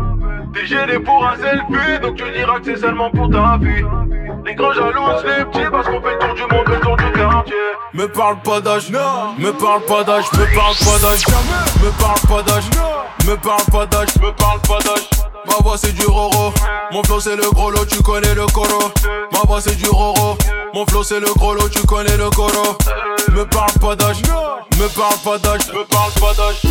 T'es 0.54 0.64
gêné 0.66 1.00
pour 1.00 1.26
un 1.26 1.36
selfie, 1.36 2.00
donc 2.00 2.14
tu 2.14 2.30
diras 2.30 2.60
que 2.60 2.66
c'est 2.66 2.76
seulement 2.76 3.10
pour 3.10 3.30
ta 3.30 3.58
fille. 3.60 3.84
Les 4.46 4.54
grands 4.54 4.72
jalousent 4.72 5.24
les 5.24 5.44
petits 5.46 5.70
parce 5.70 5.88
qu'on 5.88 6.00
fait 6.00 6.12
le 6.12 6.18
tour 6.18 6.34
du 6.34 6.54
monde, 6.54 6.68
le 6.68 6.80
tour 6.80 6.96
du 6.96 7.12
quartier. 7.12 7.54
Me 7.94 8.06
parle 8.06 8.36
pas 8.42 8.60
d'âge, 8.60 8.90
me 8.90 9.50
parle 9.50 9.82
pas 9.82 10.04
d'âge, 10.04 10.24
me 10.32 10.54
parle 10.54 10.76
pas 10.76 10.98
d'âge, 11.02 11.26
me 11.82 11.90
parle 11.98 12.20
pas 12.28 12.42
d'âge, 12.42 12.70
me 13.26 13.36
parle 13.36 13.64
pas 13.72 13.86
d'âge, 13.86 14.16
me 14.22 14.30
parle 14.32 14.60
pas 14.60 14.78
d'âge. 14.78 15.17
Ma 15.48 15.56
voix 15.62 15.76
c'est 15.76 15.92
du 15.92 16.06
roro, 16.06 16.52
mon 16.92 17.02
flow 17.02 17.20
c'est 17.20 17.36
le 17.36 17.50
gros 17.50 17.70
lot, 17.70 17.84
tu 17.86 18.02
connais 18.02 18.34
le 18.34 18.46
coro. 18.46 18.90
Ma 19.32 19.40
voix 19.46 19.60
c'est 19.60 19.76
du 19.76 19.88
roro, 19.88 20.36
mon 20.74 20.86
flow 20.86 21.02
c'est 21.02 21.20
le 21.20 21.32
gros 21.34 21.54
lot, 21.54 21.68
tu 21.68 21.80
connais 21.86 22.16
le 22.16 22.30
coro. 22.30 22.76
Me 23.32 23.44
parle 23.44 23.72
pas 23.80 23.96
d'âge, 23.96 24.22
me 24.78 24.88
parle 24.88 25.18
pas 25.24 25.38
d'âge, 25.38 25.68
me 25.68 25.84
parle 25.84 26.12
pas 26.20 26.34
d'âge. 26.34 26.62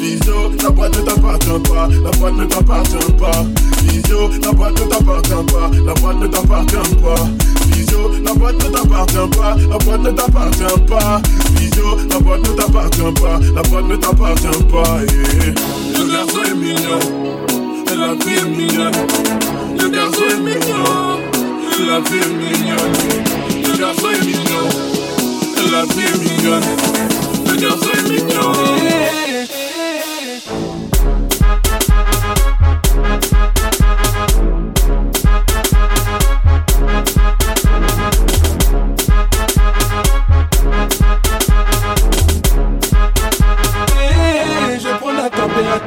Visio, 0.00 0.52
la 0.62 0.70
boîte 0.70 0.96
ne 0.96 1.02
t'appartient 1.02 1.70
pas, 1.70 1.88
la 1.88 2.10
boîte 2.18 2.34
ne 2.34 2.44
t'appartient 2.46 3.12
pas. 3.18 3.44
Visio, 3.90 4.30
la 4.42 4.52
boîte 4.52 4.80
ne 4.80 4.86
t'appartient 4.86 5.52
pas, 5.52 5.70
la 5.84 5.94
boîte 5.94 6.20
ne 6.20 6.26
t'appartient 6.26 6.96
pas. 7.02 7.28
Visio, 7.66 8.10
la 8.24 8.34
boîte 8.34 8.64
ne 8.64 8.70
t'appartient 8.70 9.36
pas, 9.36 9.56
la 9.70 9.78
boîte 9.78 10.02
ne 10.02 10.10
t'appartient 10.10 10.80
pas. 10.88 11.20
Visio, 11.56 11.96
la 12.10 12.18
boîte 12.20 12.48
ne 12.48 12.52
t'appartient 12.54 13.12
pas, 13.20 13.40
la 13.54 13.62
boîte 13.62 13.88
ne 13.88 13.96
t'appartient 13.96 14.64
pas. 14.70 15.00
Le 15.98 16.12
garçon 16.12 16.42
est 16.46 16.54
mignon, 16.54 17.00
et 17.90 17.96
la 17.96 18.24
fille 18.24 18.38
est 18.38 18.48
mignonne. 18.48 18.92
Le 19.78 19.88
garçon 19.88 20.22
est 20.30 20.40
mignon, 20.40 21.18
et 21.78 21.86
la 21.86 22.02
fille 22.04 22.20
est 22.20 22.28
mignonne. 22.28 22.94
Le 23.64 23.78
garçon 23.78 24.08
est 24.10 24.24
mignon, 24.24 24.66
et 25.56 25.70
la 25.70 25.82
fille 25.92 26.04
est 26.04 26.18
mignonne. 26.18 26.68
Le 27.46 27.56
garçon 27.56 27.90
est 27.98 28.10
mignon. 28.10 29.19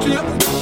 température. 0.00 0.53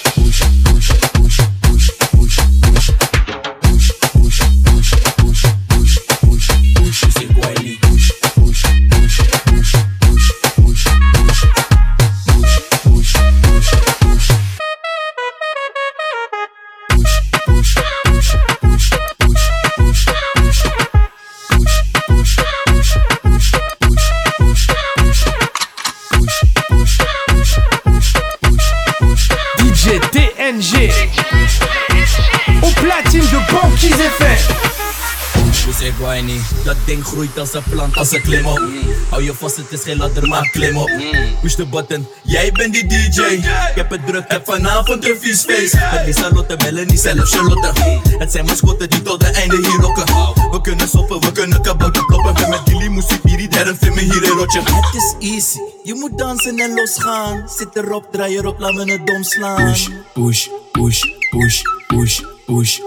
Ik 35.81 36.23
niet, 36.23 36.43
dat 36.65 36.77
ding 36.85 37.05
groeit 37.05 37.39
als 37.39 37.55
een 37.55 37.63
plant, 37.71 37.97
als 37.97 38.13
een 38.13 38.23
klim 38.23 38.47
op. 38.47 38.63
Hou 39.11 39.23
je 39.23 39.35
vast, 39.35 39.57
het 39.57 39.73
is 39.73 39.83
geen 39.83 39.97
ladder, 39.97 40.29
maar 40.29 40.51
klim 40.51 40.77
op. 40.77 40.91
Push 41.41 41.55
de 41.55 41.67
button, 41.67 42.07
jij 42.23 42.53
bent 42.53 42.73
die 42.73 42.87
DJ. 42.87 43.21
Ik 43.21 43.45
heb 43.75 43.91
het 43.91 44.07
druk, 44.07 44.25
heb 44.27 44.47
vanavond 44.47 45.05
een 45.09 45.17
vies 45.21 45.45
feest. 45.45 45.75
Het 45.77 46.09
is 46.09 46.17
Charlotte, 46.17 46.57
bellen 46.57 46.87
niet 46.87 47.01
zelf 47.01 47.31
Charlotte. 47.31 47.73
Het 48.19 48.33
zijn 48.33 48.45
mascotten 48.45 48.91
die 48.91 49.03
tot 49.03 49.21
de 49.21 49.27
einde 49.27 49.57
hier 49.57 49.81
rocken. 49.81 50.05
We 50.51 50.61
kunnen 50.63 50.89
soppen, 50.89 51.21
we 51.21 51.33
kunnen 51.33 51.63
kabakken 51.63 52.07
kloppen. 52.07 52.35
We 52.35 52.47
met 52.49 52.61
jullie 52.65 52.91
muziek, 52.91 53.21
hier, 53.23 53.51
derde 53.51 53.77
film 53.77 53.99
hier 53.99 54.23
in 54.23 54.31
rotje. 54.31 54.61
Het 54.61 54.95
is 54.95 55.31
easy, 55.31 55.59
je 55.83 55.95
moet 55.95 56.19
dansen 56.19 56.59
en 56.59 56.75
losgaan. 56.75 57.49
Zit 57.49 57.77
erop, 57.77 58.13
draai 58.13 58.37
erop, 58.37 58.59
laat 58.59 58.73
me 58.73 58.93
het 58.93 59.07
dom 59.07 59.23
slaan. 59.23 59.65
Push, 59.65 59.89
push, 60.13 60.49
push, 60.73 61.03
push, 61.31 61.63
push, 61.87 62.21
push. 62.47 62.81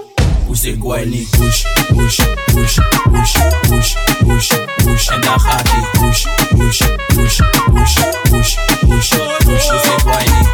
Push 0.53 0.63
ik 0.63 0.77
guay 0.79 1.05
niet. 1.05 1.29
Push, 1.29 1.63
push, 1.95 2.19
push, 2.53 2.77
push, 3.11 3.33
push, 3.69 3.95
push, 4.25 4.53
push. 4.85 5.07
En 5.07 5.21
dan 5.21 5.39
gaat 5.39 5.67
ie. 5.67 5.99
Push, 5.99 6.25
push, 6.57 6.81
push, 7.15 7.39
push, 7.71 7.95
push, 8.29 8.55
push, 8.79 8.85
push. 8.85 9.09
Push 9.45 9.69
ik 9.73 9.99
guay 10.03 10.25
niet. 10.25 10.49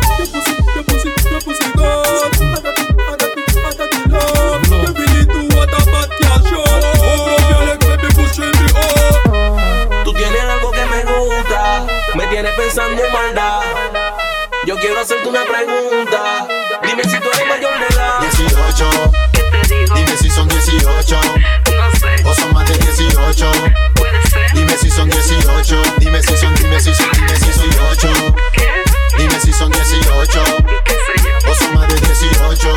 Tú 10.03 10.13
tienes 10.13 10.43
algo 10.49 10.71
que 10.71 10.85
me 10.85 11.03
gusta, 11.11 11.85
me 12.15 12.27
tienes 12.27 12.55
pensando 12.55 13.03
en 13.03 13.11
maldad. 13.11 13.61
Yo 14.65 14.75
quiero 14.77 14.99
hacerte 14.99 15.27
una 15.27 15.43
pregunta. 15.43 15.88
18. 23.33 23.45
Dime 24.55 24.75
si 24.77 24.89
son 24.89 25.07
18. 25.07 25.81
Dime 25.99 26.21
si 26.23 26.35
son, 26.35 26.55
dime 26.55 26.79
si 26.79 26.93
son, 26.95 27.11
dime 27.13 27.35
si 27.35 27.53
son 27.53 27.69
18. 27.69 28.35
Dime 29.17 29.39
si 29.39 29.53
son 29.53 29.71
18. 29.71 30.41
O 31.47 31.53
son 31.53 31.73
más 31.75 31.87
de 31.87 31.95
18. 31.95 32.73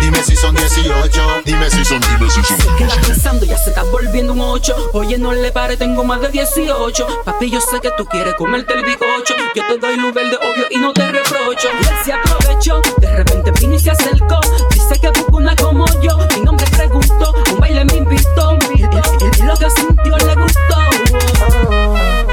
Dime 0.00 0.22
si 0.24 0.36
son 0.36 0.54
18. 0.54 1.42
Dime 1.44 1.70
si 1.70 1.84
son, 1.84 2.00
dime 2.00 2.30
si 2.30 2.42
son. 2.42 2.76
Queda 2.78 2.94
pensando, 3.06 3.44
ya 3.44 3.58
se 3.58 3.70
está 3.70 3.82
volviendo 3.84 4.32
un 4.32 4.40
8. 4.40 4.90
Oye, 4.94 5.18
no 5.18 5.32
le 5.34 5.52
pare, 5.52 5.76
tengo 5.76 6.02
más 6.02 6.22
de 6.22 6.28
18. 6.28 7.22
Papi, 7.24 7.50
yo 7.50 7.60
sé 7.60 7.78
que 7.80 7.90
tú 7.98 8.06
quieres 8.06 8.34
comerte 8.36 8.72
el 8.72 8.84
bicocho. 8.84 9.34
Yo 9.54 9.66
te 9.66 9.76
doy 9.76 9.96
luz 9.98 10.14
verde, 10.14 10.38
obvio, 10.40 10.66
y 10.70 10.78
no 10.78 10.94
te 10.94 11.12
reprocho. 11.12 11.68
Él 11.78 11.88
se 12.04 12.12
aprovechó, 12.14 12.80
de 12.96 13.16
repente 13.16 13.50
vino 13.60 13.74
y 13.74 13.78
se 13.78 13.90
acercó. 13.90 14.40
Dice 14.70 14.98
que 14.98 15.08
busca 15.08 15.36
una 15.36 15.54
como 15.56 15.84
yo. 16.00 16.16
Mi 16.36 16.40
nombre 16.40 16.66
preguntó, 16.70 17.34
un 17.52 17.60
baile 17.60 17.84
me 17.84 17.96
invitó. 17.96 18.61
Lo 19.44 19.56
que 19.56 19.70
sintió 19.70 20.16
le 20.16 20.34
gustó. 20.34 20.90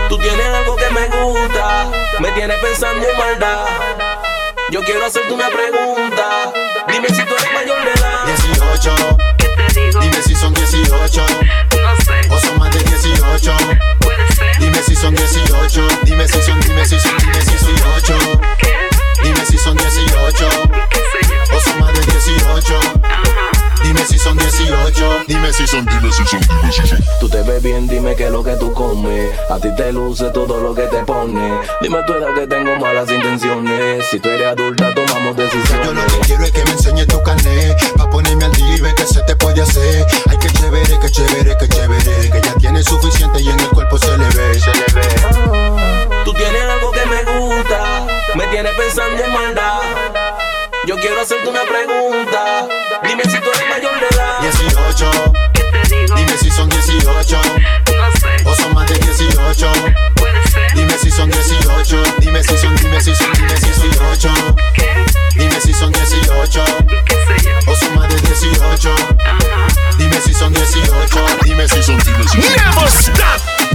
Tú 0.10 0.18
tienes 0.18 0.46
algo 0.48 0.76
que 0.76 0.90
me 0.92 1.08
gusta, 1.08 1.88
me 2.20 2.32
tienes 2.32 2.58
pensando 2.60 3.08
en 3.08 3.18
maldad. 3.18 3.66
Yo 4.72 4.84
quiero 4.84 5.06
hacerte 5.06 5.34
una 5.34 5.50
pregunta. 5.50 6.52
Dime 6.92 7.10
si 7.10 7.24
tú 7.24 7.36
eres 7.36 7.54
mayor 7.54 7.84
de 7.84 7.92
edad. 7.92 8.26
18. 8.26 9.18
Dime 10.02 10.22
si 10.22 10.36
son 10.36 10.54
18. 10.54 11.26
O 12.30 12.40
son 12.40 12.60
más 12.60 12.72
de 12.72 12.84
18. 12.84 13.52
Dime 14.60 14.84
si 14.84 14.96
son 14.96 15.16
18. 15.16 15.88
Dime 16.04 16.28
si 16.28 16.42
son, 16.42 16.60
dime 16.62 16.86
si 16.86 17.00
son, 17.00 17.18
dime 17.18 17.42
si 17.42 17.58
son 17.58 17.76
18. 17.76 18.42
Dime 19.24 19.46
si 19.46 19.58
son 19.58 19.76
18. 19.76 20.50
O 21.52 21.60
son 21.60 21.80
más 21.80 21.94
de 21.94 22.02
18. 22.02 23.59
Dime 23.84 24.06
si 24.06 24.18
son 24.18 24.38
18. 24.38 25.24
Dime 25.28 25.54
si 25.54 25.68
son, 25.68 25.86
dime 25.86 26.12
si 26.12 26.26
son, 26.26 26.40
dime 26.40 26.72
si 26.72 26.88
son. 26.88 27.00
Tú 27.20 27.30
te 27.30 27.42
ves 27.44 27.62
bien, 27.62 27.88
dime 27.88 28.16
qué 28.16 28.26
es 28.26 28.32
lo 28.32 28.44
que 28.44 28.56
tú 28.56 28.74
comes. 28.74 29.32
A 29.50 29.60
ti 29.60 29.70
te 29.76 29.92
luce 29.92 30.30
todo 30.32 30.60
lo 30.60 30.74
que 30.74 30.84
te 30.84 31.04
pone. 31.04 31.60
Dime 31.82 32.04
tu 32.04 32.14
edad 32.14 32.34
que 32.36 32.48
tengo 32.48 32.76
malas 32.78 33.10
intenciones. 33.12 34.06
Si 34.08 34.20
tú 34.20 34.30
eres 34.30 34.48
adulta, 34.48 34.94
tomamos 34.94 35.36
decisiones. 35.36 35.86
Yo 35.86 35.94
lo 35.94 36.06
que 36.06 36.20
quiero 36.26 36.44
es 36.44 36.52
que 36.52 36.64
me 36.66 36.72
enseñes 36.72 37.08
tu 37.08 37.22
carnet 37.24 37.78
Pa' 37.98 38.10
ponerme 38.10 38.46
al 38.46 38.52
día 38.54 38.78
y 38.78 38.82
ver 38.82 38.96
qué 38.96 39.06
se 39.06 39.22
te 39.24 39.36
puede 39.36 39.62
hacer 39.62 40.06
Ay, 40.30 40.38
que 40.38 40.48
chévere, 40.48 41.00
que 41.00 41.10
chévere, 41.10 41.58
que 41.58 41.68
chévere 41.68 42.30
Que 42.30 42.42
ya 42.42 42.54
tienes 42.56 42.86
suficiente 42.86 43.42
y 43.42 43.50
en 43.50 43.60
el 43.60 43.70
cuerpo 43.70 43.98
se 43.98 44.18
le 44.18 44.26
ve, 44.26 44.60
se 44.60 44.72
le 44.74 44.86
ve 44.94 46.00
Tú 46.26 46.34
tienes 46.34 46.62
algo 46.62 46.92
que 46.92 47.06
me 47.06 47.24
gusta, 47.40 48.06
me 48.36 48.46
tienes 48.48 48.74
pensando 48.76 49.24
en 49.24 49.34
maldad. 49.34 50.29
Yo 50.90 50.96
quiero 50.96 51.22
hacerte 51.22 51.48
una 51.48 51.62
pregunta. 51.62 52.68
Dime 53.04 53.22
si 53.26 53.40
tú 53.40 53.48
eres 53.48 53.70
mayor 53.70 54.00
de 54.00 54.08
edad. 54.08 54.40
18 54.42 55.12
Dime 56.16 56.38
si 56.40 56.50
son 56.50 56.68
18 56.68 57.42
O 58.44 58.56
son 58.56 58.74
más 58.74 58.88
de 58.88 58.98
18 58.98 59.72
Dime 60.74 60.98
si 61.00 61.12
son 61.12 61.30
18 61.30 62.04
Dime 62.18 62.42
si 62.42 62.58
son, 62.58 62.76
dime 62.78 63.00
si 63.02 63.14
son, 63.14 63.34
dime 63.36 63.56
si 63.58 63.72
son 63.72 63.92
18 63.92 64.30
Dime 65.36 65.62
si 65.62 65.74
son 65.76 65.92
18 65.92 66.64
O 67.68 67.76
son 67.76 67.96
más 67.96 68.10
de 68.10 68.22
18 68.22 68.96
Dime 70.00 70.22
si 70.22 70.34
son 70.34 70.52
18 70.52 71.26
Dime 71.44 71.68
si 71.68 71.84
son, 71.84 71.98
dime 72.00 72.24
si 72.24 72.42
son 72.42 72.56
Never 72.56 72.90
stop. 72.90 73.69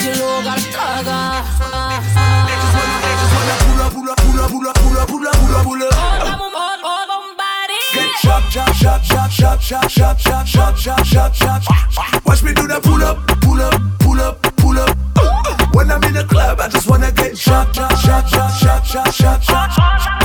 मुझे 0.00 0.12
लोग 0.18 0.46
अटकागा 0.52 1.18
Shot, 8.20 8.42
shot, 8.52 8.74
shot, 8.74 9.02
shot, 9.02 9.30
shot, 9.30 9.60
shot, 9.60 9.88
shot, 9.88 10.46
shot, 10.48 11.06
shot, 11.06 11.34
shot, 11.34 11.62
shot. 11.62 12.26
Watch 12.26 12.42
me 12.42 12.52
do 12.52 12.66
that 12.66 12.82
pull 12.82 13.02
up, 13.02 13.16
pull 13.40 13.60
up, 13.60 13.74
pull 14.00 14.20
up, 14.20 14.42
pull 14.56 14.78
up. 14.78 15.74
When 15.74 15.90
I'm 15.90 16.02
in 16.04 16.14
the 16.14 16.24
club, 16.24 16.60
I 16.60 16.68
just 16.68 16.88
wanna 16.88 17.12
get 17.12 17.36
shot, 17.36 17.74
shot, 17.74 17.96
shot, 17.98 18.28
shot, 18.28 18.52
shot, 18.54 18.84
shot, 18.84 19.42
shot, 19.42 19.42
shot. 19.42 20.19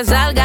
que 0.00 0.06
salga 0.06 0.39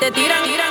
te 0.00 0.10
tiran, 0.12 0.42
tiran. 0.44 0.70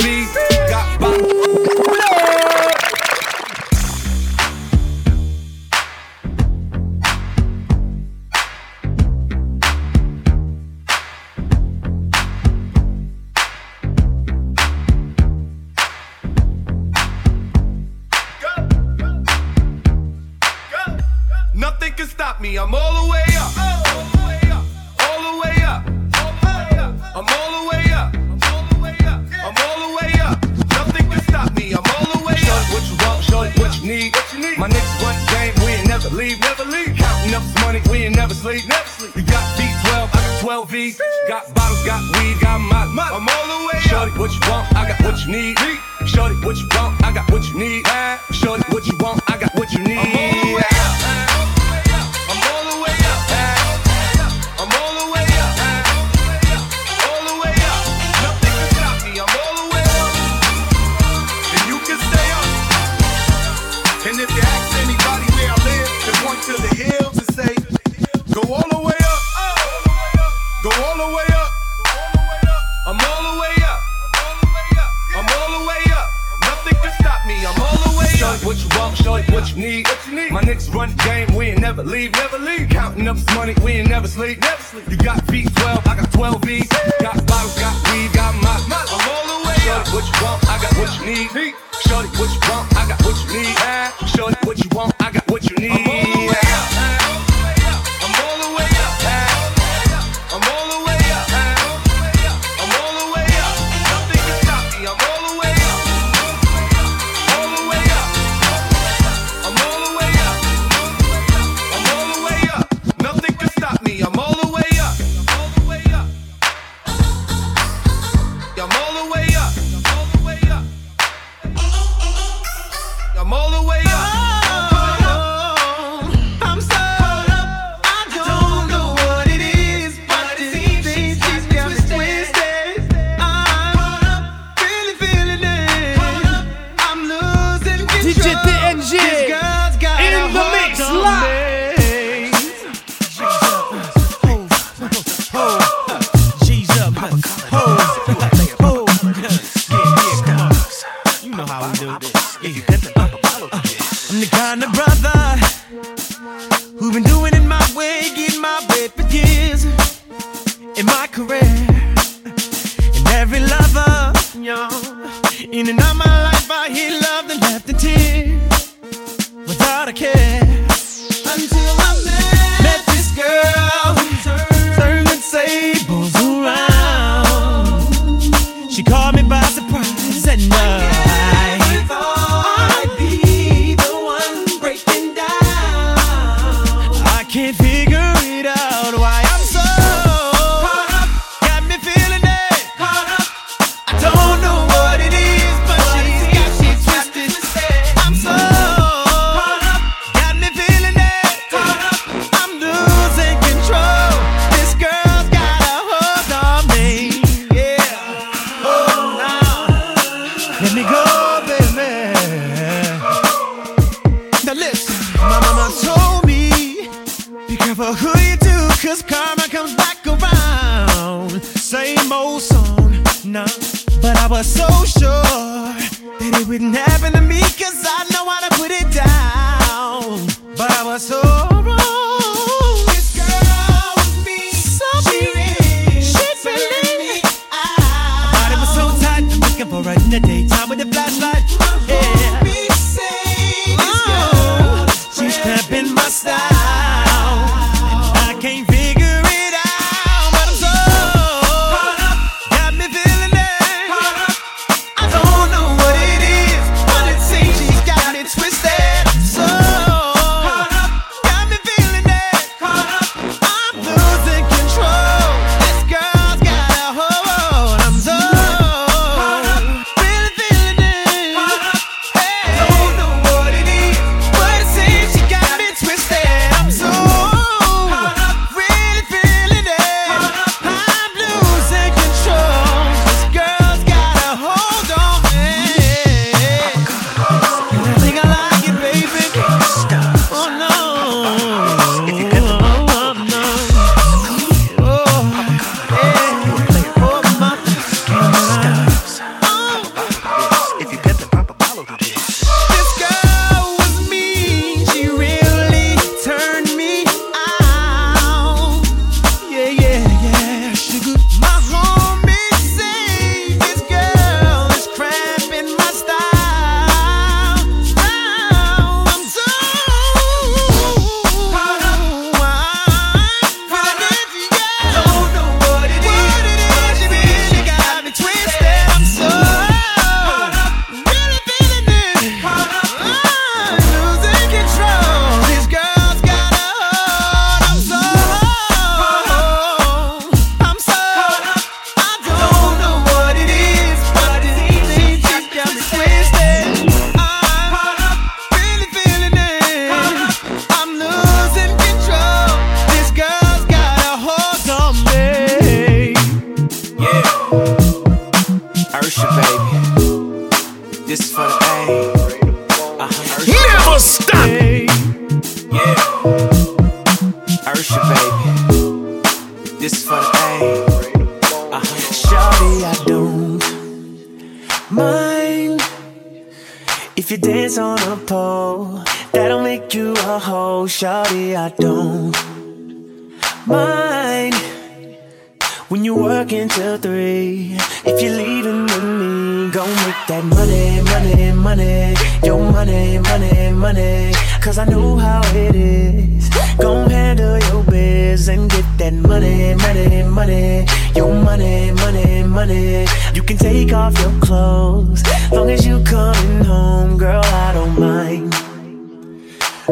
run 80.73 80.93
game, 80.97 81.33
we 81.33 81.45
ain't 81.47 81.61
never 81.61 81.83
leave, 81.83 82.11
never 82.13 82.37
leave. 82.37 82.69
Counting 82.69 83.07
up 83.07 83.17
money, 83.35 83.53
we 83.63 83.71
ain't 83.73 83.89
never 83.89 84.07
sleep, 84.07 84.41
never 84.41 84.61
sleep. 84.61 84.89
You 84.89 84.97
got 84.97 85.25
feet 85.27 85.53
12, 85.55 85.87
I 85.87 85.95
got 85.95 86.11
12 86.11 86.41
beats. 86.41 86.67
Got 86.99 87.25
bottles, 87.25 87.57
got 87.57 87.75
weed, 87.91 88.11
got 88.13 88.35
my, 88.35 88.59
my. 88.67 88.85
I'm 88.89 89.09
all 89.09 89.25
the 89.31 89.47
way 89.47 89.69
up. 89.71 89.87
What 89.93 90.03
you 90.05 90.25
want? 90.25 90.43
I 90.49 90.61
got 90.61 90.77
what 90.77 90.99
you 90.99 91.05
need. 91.05 91.55
Shorty, 91.87 92.09
what 92.17 92.29
you 92.33 92.51
want? 92.51 92.70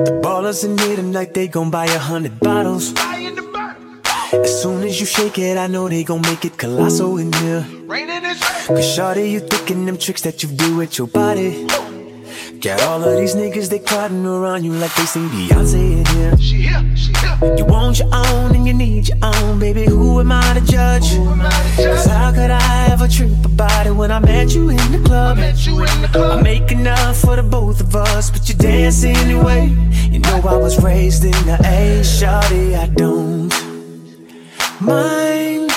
The 0.06 0.20
ballers 0.24 0.64
in 0.64 0.78
here 0.78 0.95
tonight, 0.95 1.34
they 1.34 1.50
gon' 1.50 1.70
buy 1.70 1.86
a 1.86 2.00
hundred 2.00 2.39
bottles. 2.39 2.93
As 4.32 4.62
soon 4.62 4.84
as 4.84 4.97
you 5.00 5.06
shake 5.06 5.38
it, 5.38 5.58
I 5.58 5.68
know 5.68 5.89
they 5.89 6.06
gon' 6.06 6.22
make 6.22 6.45
it 6.45 6.58
colossal 6.58 7.18
in 7.18 7.34
here. 7.34 7.66
Cause 8.68 8.86
shawty, 8.95 9.30
you 9.30 9.41
thinking 9.41 9.86
them 9.86 9.97
tricks 9.97 10.22
that 10.22 10.41
you 10.41 10.47
do 10.50 10.78
with 10.78 10.97
your 10.97 11.08
body. 11.08 11.68
Got 12.62 12.82
all 12.82 13.01
of 13.01 13.18
these 13.18 13.36
niggas, 13.36 13.70
they 13.70 13.80
crowding 13.80 14.26
around 14.26 14.66
you 14.66 14.74
like 14.74 14.93
they 14.95 15.05
sing 15.05 15.30
Beyonce 15.30 15.76
in 15.76 16.05
here. 16.05 16.38
She 16.38 16.55
here, 16.57 16.84
she 16.93 17.14
here. 17.14 17.55
You 17.55 17.64
want 17.64 17.99
your 17.99 18.10
own 18.12 18.53
and 18.53 18.68
you 18.68 18.74
need 18.74 19.07
your 19.07 19.18
own, 19.24 19.60
baby. 19.60 19.86
Who 19.86 20.20
am 20.20 20.34
I 20.34 20.55
to 20.55 20.62
judge? 20.70 21.10
Cause 21.78 22.05
how 22.05 22.34
could 22.34 22.51
I 22.51 22.89
ever 22.91 23.07
trip 23.07 23.45
about 23.45 23.88
it 23.88 23.91
when 23.91 24.12
I 24.12 24.20
met 24.20 24.53
you 24.53 24.72
in 24.72 24.91
the 24.91 25.01
club? 25.05 25.38
I 25.39 26.41
make 26.41 26.70
enough 26.74 27.22
for 27.22 27.38
the 27.38 27.43
both 27.43 27.80
of 27.80 27.95
us, 27.95 28.30
but 28.30 28.49
you 28.49 28.55
dance 28.55 29.05
anyway. 29.05 29.70
You 30.12 30.20
know 30.20 30.41
I 30.43 30.57
was 30.57 30.84
raised 30.84 31.24
in 31.24 31.32
the 31.32 31.57
A, 31.64 32.01
shawty, 32.01 32.78
I 32.78 32.88
don't 32.88 33.53
mind 34.82 35.72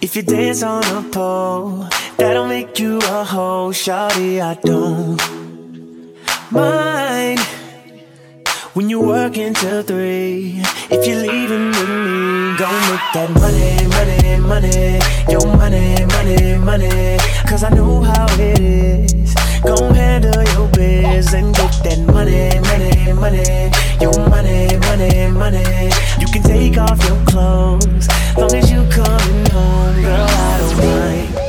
if 0.00 0.16
you 0.16 0.22
dance 0.22 0.64
on 0.64 0.82
a 0.84 1.08
pole. 1.10 1.86
That'll 2.16 2.48
make 2.48 2.76
you 2.80 2.98
a 2.98 3.24
hoe, 3.24 3.70
shawty. 3.70 4.40
I 4.40 4.54
don't 4.54 5.33
mind 6.54 7.40
when 8.74 8.88
you 8.88 9.00
work 9.00 9.36
until 9.36 9.82
three. 9.82 10.62
If 10.88 11.06
you're 11.06 11.20
leaving 11.20 11.68
with 11.68 11.88
me, 11.88 12.56
go 12.56 12.68
make 12.86 13.06
that 13.14 13.30
money, 13.42 13.74
money, 13.96 14.38
money. 14.40 15.00
Your 15.28 15.46
money, 15.56 16.06
money, 16.06 16.58
money. 16.58 17.18
Cause 17.48 17.64
I 17.64 17.70
know 17.70 18.02
how 18.02 18.26
it 18.38 18.60
is. 18.60 19.34
Go 19.64 19.92
handle 19.92 20.42
your 20.54 20.68
biz 20.68 21.34
and 21.34 21.54
get 21.54 21.72
that 21.84 21.98
money, 22.12 22.60
money, 22.70 23.12
money. 23.12 23.70
Your 24.00 24.16
money, 24.28 24.76
money, 24.88 25.28
money. 25.32 25.90
You 26.20 26.26
can 26.28 26.42
take 26.42 26.78
off 26.78 27.02
your 27.08 27.20
clothes. 27.26 28.06
Long 28.36 28.54
as 28.54 28.70
you 28.70 28.86
coming 28.90 29.46
home, 29.50 30.02
girl, 30.02 30.28
I 30.28 30.58
don't 30.60 30.76
mind. 30.78 31.43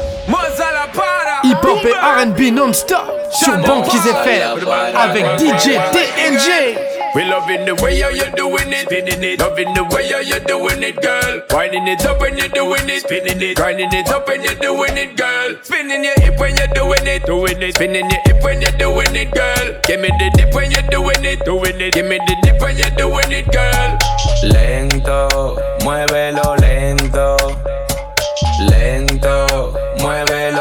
Hip-hop 1.85 2.39
et 2.39 2.49
R&B 2.49 2.53
non-stop 2.53 3.05
sur 3.31 3.57
Banquise 3.57 4.07
FM 4.07 4.67
avec 4.95 5.25
DJ 5.39 5.77
TNG. 5.91 6.77
We 7.15 7.23
loving 7.23 7.63
the 7.65 7.81
way 7.81 8.01
how 8.01 8.09
you 8.09 8.25
doing 8.35 8.73
it, 8.73 8.87
spinning 8.87 9.23
it. 9.23 9.39
Loving 9.39 9.73
the 9.73 9.83
way 9.95 10.11
how 10.11 10.19
you 10.19 10.39
doing 10.47 10.83
it, 10.83 11.01
girl. 11.01 11.41
Winding 11.51 11.87
it 11.87 12.05
up 12.05 12.19
when 12.19 12.37
you're 12.37 12.49
doing 12.49 12.89
it, 12.89 13.01
spinning 13.01 13.41
it. 13.41 13.55
Grinding 13.55 13.93
it 13.93 14.09
up 14.09 14.27
when 14.27 14.43
you're 14.43 14.55
doing 14.55 14.97
it, 14.97 15.15
girl. 15.15 15.55
Spinning 15.63 16.03
your 16.03 16.13
hip 16.17 16.37
when 16.39 16.57
you're 16.57 16.67
doing 16.67 17.07
it, 17.07 17.25
doing 17.25 17.61
it. 17.61 17.75
Spinning 17.75 18.09
your 18.09 18.19
hip 18.25 18.43
when 18.43 18.61
you're 18.61 18.71
doing 18.77 19.15
it, 19.15 19.31
girl. 19.31 19.79
Give 19.87 20.01
me 20.01 20.09
the 20.09 20.29
dip 20.35 20.53
when 20.53 20.71
you're 20.71 20.81
doing 20.89 21.23
it, 21.23 21.45
doing 21.45 21.79
it. 21.79 21.93
Give 21.93 22.05
me 22.05 22.17
the 22.17 22.35
dip 22.43 22.61
when 22.61 22.77
you're 22.77 22.89
doing 22.97 23.31
it, 23.31 23.47
girl. 23.49 23.97
Lento, 24.43 25.55
muévelo 25.83 26.55
lento. 26.59 27.37
Lento, 28.59 29.73
muévelo 29.99 30.54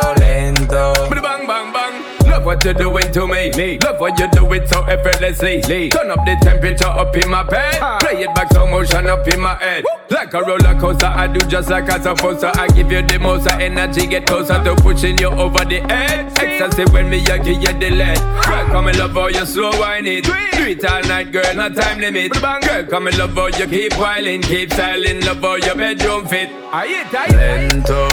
what 2.65 2.79
you're 2.79 2.91
doing 2.91 3.13
to 3.13 3.27
me. 3.27 3.51
me. 3.57 3.79
Love 3.79 4.01
what 4.01 4.19
you 4.19 4.29
do 4.31 4.53
it 4.55 4.69
so 4.69 4.83
effortlessly. 4.85 5.61
Lee. 5.63 5.91
Turn 5.91 6.11
up 6.11 6.25
the 6.25 6.37
temperature 6.41 6.87
up 6.87 7.15
in 7.15 7.29
my 7.29 7.43
bed. 7.43 7.75
Play 8.01 8.23
it 8.23 8.35
back 8.35 8.51
slow 8.53 8.67
motion 8.67 9.07
up 9.07 9.27
in 9.29 9.41
my 9.41 9.55
head. 9.57 9.85
Like 10.09 10.33
a 10.33 10.41
roller 10.41 10.79
coaster, 10.81 11.07
I 11.07 11.27
do 11.27 11.41
just 11.47 11.69
like 11.69 11.91
I'm 11.93 12.01
supposed 12.03 12.41
to. 12.41 12.59
I 12.59 12.69
give 12.69 12.91
you 12.91 13.03
the 13.03 13.19
most 13.19 13.47
of 13.47 13.61
energy, 13.61 14.07
get 14.07 14.27
closer 14.27 14.63
to 14.63 14.75
pushing 14.77 15.19
you 15.19 15.29
over 15.29 15.65
the 15.65 15.81
edge. 15.91 16.33
Ecstasy 16.41 16.91
when 16.91 17.11
me, 17.11 17.21
I 17.27 17.39
give 17.39 17.61
you 17.61 17.79
the 17.79 17.91
lead. 17.91 18.19
Girl, 18.47 18.67
come 18.67 18.89
and 18.89 18.99
love 18.99 19.13
how 19.13 19.27
you 19.29 19.45
slow 19.45 19.71
wine 19.79 20.07
it. 20.07 20.25
Do 20.25 20.33
it 20.33 20.85
all 20.85 21.03
night, 21.03 21.33
girl, 21.33 21.55
no 21.55 21.69
time 21.69 22.01
limit. 22.01 22.33
Girl, 22.33 22.85
come 22.87 23.09
and 23.09 23.19
love 23.19 23.35
how 23.35 23.47
you 23.47 23.67
keep 23.67 23.93
whiling, 23.99 24.41
keep 24.41 24.73
styling, 24.73 25.21
love 25.25 25.41
how 25.41 25.57
your 25.57 25.75
bedroom 25.75 26.27
fit. 26.27 26.49
Ahí 26.73 26.95
está, 26.95 27.25
ahí 27.25 27.33
Lento, 27.37 28.09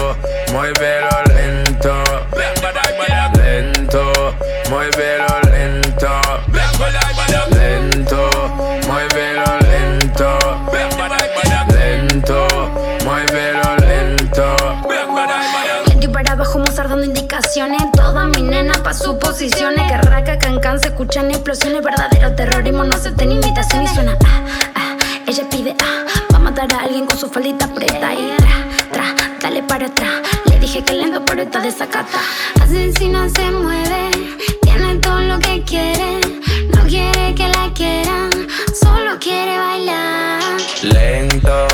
muévelo 0.51 1.09
lento. 1.27 1.70
Lento, 1.70 1.70
muévelo 4.71 5.27
lento. 5.51 6.07
Lento, 7.51 8.29
muévelo 8.87 9.43
lento. 9.67 10.39
Lento, 11.73 12.47
muévelo 13.03 13.75
lento. 13.81 14.55
Y 15.99 16.07
para 16.07 16.31
abajo 16.31 16.59
Mozart 16.59 16.89
dando 16.89 17.03
indicaciones. 17.03 17.81
Toda 17.91 18.27
mi 18.27 18.41
nena 18.41 18.73
pa' 18.81 18.93
sus 18.93 19.15
posiciones 19.15 19.91
Que 19.91 19.97
raca, 19.97 20.39
cancan, 20.39 20.79
se 20.79 20.87
escuchan 20.87 21.29
explosiones. 21.29 21.83
Verdadero 21.83 22.33
terrorismo, 22.33 22.83
no 22.85 22.95
acepten 22.95 23.31
imitación 23.33 23.83
Y 23.83 23.87
suena. 23.89 24.17
Ah, 24.25 24.41
ah, 24.75 24.97
ella 25.27 25.43
pide 25.49 25.75
ah 25.83 26.05
Va 26.31 26.37
a 26.37 26.39
matar 26.39 26.73
a 26.73 26.83
alguien 26.85 27.05
con 27.05 27.17
su 27.17 27.29
faldita 27.29 27.67
preta. 27.67 28.13
Y 28.13 28.35
tra, 28.37 28.55
tra, 28.91 29.15
dale 29.41 29.63
para 29.63 29.87
atrás. 29.87 30.21
Le 30.45 30.59
dije 30.59 30.81
que 30.83 30.93
lento 30.93 31.23
pero 31.25 31.41
está 31.41 31.59
desacata. 31.59 32.19
Asesina 32.61 33.27
se 33.29 33.51
mueve 33.51 34.11
todo 35.01 35.19
lo 35.21 35.39
que 35.39 35.63
quiere 35.63 36.19
No 36.73 36.83
quiere 36.87 37.35
que 37.35 37.47
la 37.47 37.71
quieran 37.73 38.29
Solo 38.73 39.17
quiere 39.19 39.57
bailar. 39.57 40.41
Lento, 40.81 41.67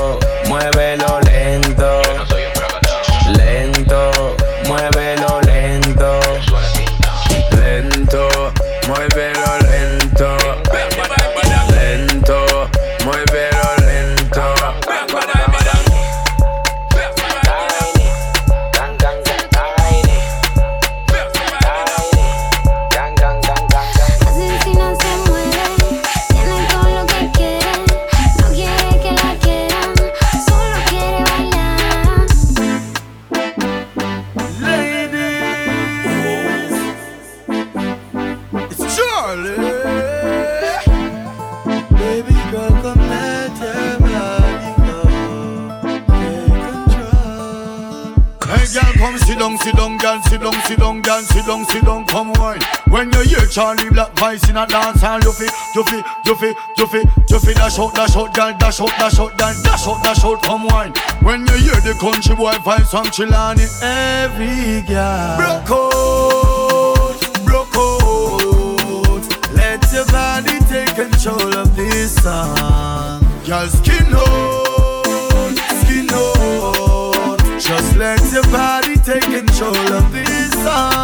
down, 51.47 51.65
sit 51.65 51.85
down, 51.85 52.05
come 52.05 52.33
wine. 52.33 52.59
When 52.89 53.11
you 53.13 53.21
hear 53.21 53.47
Charly 53.47 53.89
Black 53.89 54.11
voice 54.17 54.47
in 54.49 54.57
a 54.57 54.67
dance 54.67 55.01
hall, 55.01 55.19
you 55.21 55.31
fi, 55.31 55.45
you 55.73 55.83
fi, 55.83 56.03
you 56.25 56.35
fi, 56.35 56.47
you 56.77 56.87
fi, 56.87 56.99
you 57.29 57.39
fi 57.39 57.53
dash 57.53 57.79
out, 57.79 57.95
dash 57.95 58.15
out, 58.15 58.35
girl, 58.35 58.53
dash 58.59 58.81
out, 58.81 58.89
dash 58.99 59.19
out, 59.19 59.37
girl, 59.37 59.53
dash 59.63 59.87
out, 59.87 60.03
dash 60.03 60.23
out, 60.25 60.43
come 60.43 60.65
wine. 60.65 60.93
When 61.21 61.47
you 61.47 61.53
hear 61.53 61.79
the 61.81 61.95
country 61.99 62.35
boy 62.35 62.57
voice 62.59 62.91
from 62.91 63.05
Chilani, 63.07 63.65
every 63.81 64.81
girl 64.85 65.37
broke 65.37 65.71
out, 65.71 67.19
broke 67.45 67.75
out. 67.75 69.23
Let 69.53 69.91
your 69.93 70.05
body 70.07 70.59
take 70.67 70.95
control 70.95 71.55
of 71.57 71.75
this 71.75 72.21
song. 72.21 73.21
Girl, 73.45 73.67
skin 73.67 74.07
out, 74.11 75.55
skin 75.81 76.09
out. 76.11 77.39
Just 77.59 77.95
let 77.95 78.21
your 78.33 78.43
body 78.51 78.97
take 78.97 79.23
control 79.23 79.75
of 79.93 80.11
this 80.11 80.51
song. 80.63 80.96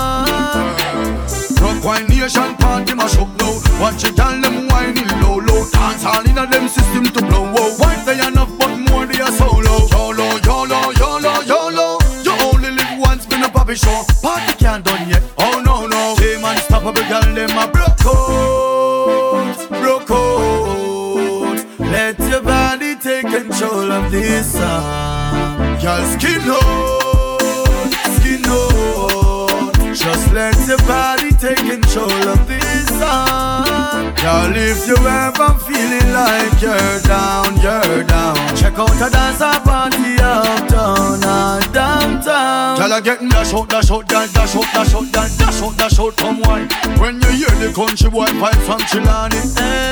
Creation 2.23 2.55
party 2.55 2.95
mash 2.95 3.17
up 3.17 3.27
now. 3.35 3.51
Watch 3.81 4.05
it 4.05 4.17
all 4.17 4.39
them 4.39 4.69
whining 4.69 5.09
low 5.19 5.39
low. 5.43 5.69
Dance 5.69 6.05
all 6.05 6.23
in 6.23 6.37
a 6.37 6.47
them 6.47 6.69
system 6.69 7.03
to 7.07 7.19
blow. 7.19 7.51
Oh. 7.53 7.75
Wife 7.79 8.05
they 8.05 8.15
enough 8.25 8.49
but 8.57 8.77
more 8.77 9.05
they 9.05 9.19
are 9.19 9.29
solo 9.29 9.89
YOLO, 9.91 10.39
YOLO, 10.39 10.91
YOLO, 10.91 11.41
YOLO. 11.41 11.99
You 12.23 12.31
only 12.47 12.71
live 12.71 12.97
once, 12.97 13.25
been 13.25 13.43
a 13.43 13.49
poppy 13.49 13.75
show. 13.75 14.05
Party 14.21 14.53
can't 14.53 14.85
done 14.85 15.09
yet, 15.09 15.21
oh 15.37 15.61
no 15.65 15.85
no. 15.85 16.15
Team 16.15 16.45
unstoppable 16.45 17.03
girl 17.11 17.27
them 17.35 17.57
a 17.57 17.67
broke 17.67 18.05
out 18.05 19.67
Broke 19.81 20.11
out 20.11 21.59
Let 21.79 22.17
your 22.19 22.41
body 22.41 22.95
take 22.95 23.27
control 23.27 23.91
of 23.91 24.09
this 24.13 24.53
song 24.53 25.81
Girl 25.81 26.05
skin 26.15 26.39
out, 26.47 27.91
skin 28.15 28.43
out 28.47 29.93
Just 29.93 30.31
let 30.31 30.55
your 30.69 30.77
body 30.87 31.22
take 31.43 31.57
control 31.57 32.29
of 32.29 32.47
this 32.47 32.87
song. 32.87 34.15
Girl, 34.15 34.55
if 34.55 34.87
you 34.87 34.95
ever 34.95 35.51
feeling 35.67 36.09
like 36.13 36.55
you're 36.61 36.99
down, 37.03 37.59
you're 37.59 38.03
down. 38.05 38.35
Check 38.55 38.79
out 38.79 38.95
a 38.95 39.09
dance 39.11 39.43
party 39.67 40.15
uptown 40.23 41.21
and 41.21 41.73
downtown. 41.73 42.77
Girl, 42.79 42.93
I 42.93 43.01
getting 43.03 43.27
dash 43.27 43.53
out, 43.53 43.69
dash 43.69 43.91
out, 43.91 44.07
girl, 44.07 44.25
dash 44.27 44.55
out, 44.55 44.71
dash 44.71 44.93
out, 44.95 45.11
girl, 45.11 45.29
dash 45.37 45.61
out, 45.61 45.77
dash 45.77 45.99
out, 45.99 46.15
come 46.15 46.39
wine. 46.43 46.69
When 47.01 47.19
you 47.19 47.31
hear 47.35 47.53
the 47.59 47.73
country 47.75 48.09
boy 48.09 48.27
fight 48.39 48.55
from 48.63 48.79
Chilani, 48.87 49.41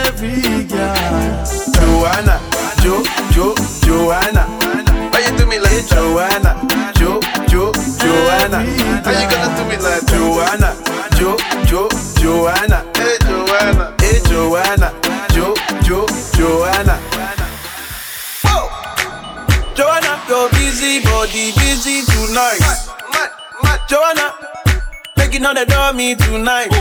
every 0.08 0.64
girl. 0.72 1.44
Joanna, 1.76 2.40
Jo, 2.82 3.04
Jo, 3.34 3.56
Joanna. 3.84 4.81
Why 5.52 5.58
you 5.58 5.64
do 5.64 5.68
me 5.68 5.76
like 5.76 5.88
Joanna? 5.90 6.94
Jo, 6.96 7.20
Jo, 7.50 7.72
Joanna. 8.00 8.64
How 9.04 9.12
you 9.12 9.28
gonna 9.28 9.52
do 9.58 9.64
me 9.68 9.76
like 9.84 10.06
Joanna? 10.08 10.72
Jo, 11.18 11.36
Jo, 11.66 11.90
Joanna. 12.16 12.86
Hey 12.96 13.18
Joanna, 13.20 13.94
hey 14.00 14.22
Joanna. 14.30 14.94
Jo, 15.34 15.54
Jo, 15.84 16.08
Joanna. 16.38 16.98
Oh, 18.46 18.70
Joanna, 19.76 20.24
your 20.30 20.50
busy 20.52 21.04
body 21.04 21.52
busy 21.52 22.04
tonight. 22.06 22.62
Joanna, 23.90 24.34
making 25.18 25.46
all 25.46 25.54
the 25.54 25.66
dummy 25.66 26.16
tonight. 26.16 26.72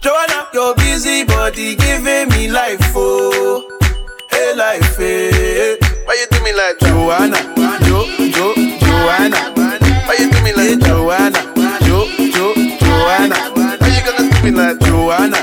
Joanna, 0.00 0.48
your 0.52 0.74
busy 0.74 1.22
body 1.22 1.76
giving 1.76 2.30
me 2.30 2.50
life, 2.50 2.80
oh, 2.96 3.78
hey 4.32 4.56
life, 4.56 4.96
hey. 4.96 5.83
Why 6.04 6.14
you 6.20 6.26
do 6.30 6.42
me 6.44 6.52
like 6.52 6.78
Joanna, 6.80 7.38
Jo, 7.86 8.04
Jo, 8.30 8.54
Joanna? 8.80 9.52
Why 10.06 10.16
you 10.18 10.30
do 10.30 10.42
me 10.42 10.52
like 10.52 10.78
Joanna, 10.80 11.40
Jo, 11.84 12.06
Jo, 12.32 12.54
Joanna? 12.80 13.36
Why 13.80 13.88
you 13.88 14.02
gonna 14.04 14.30
do 14.30 14.42
me 14.44 14.50
like 14.50 14.78
Joanna, 14.80 15.38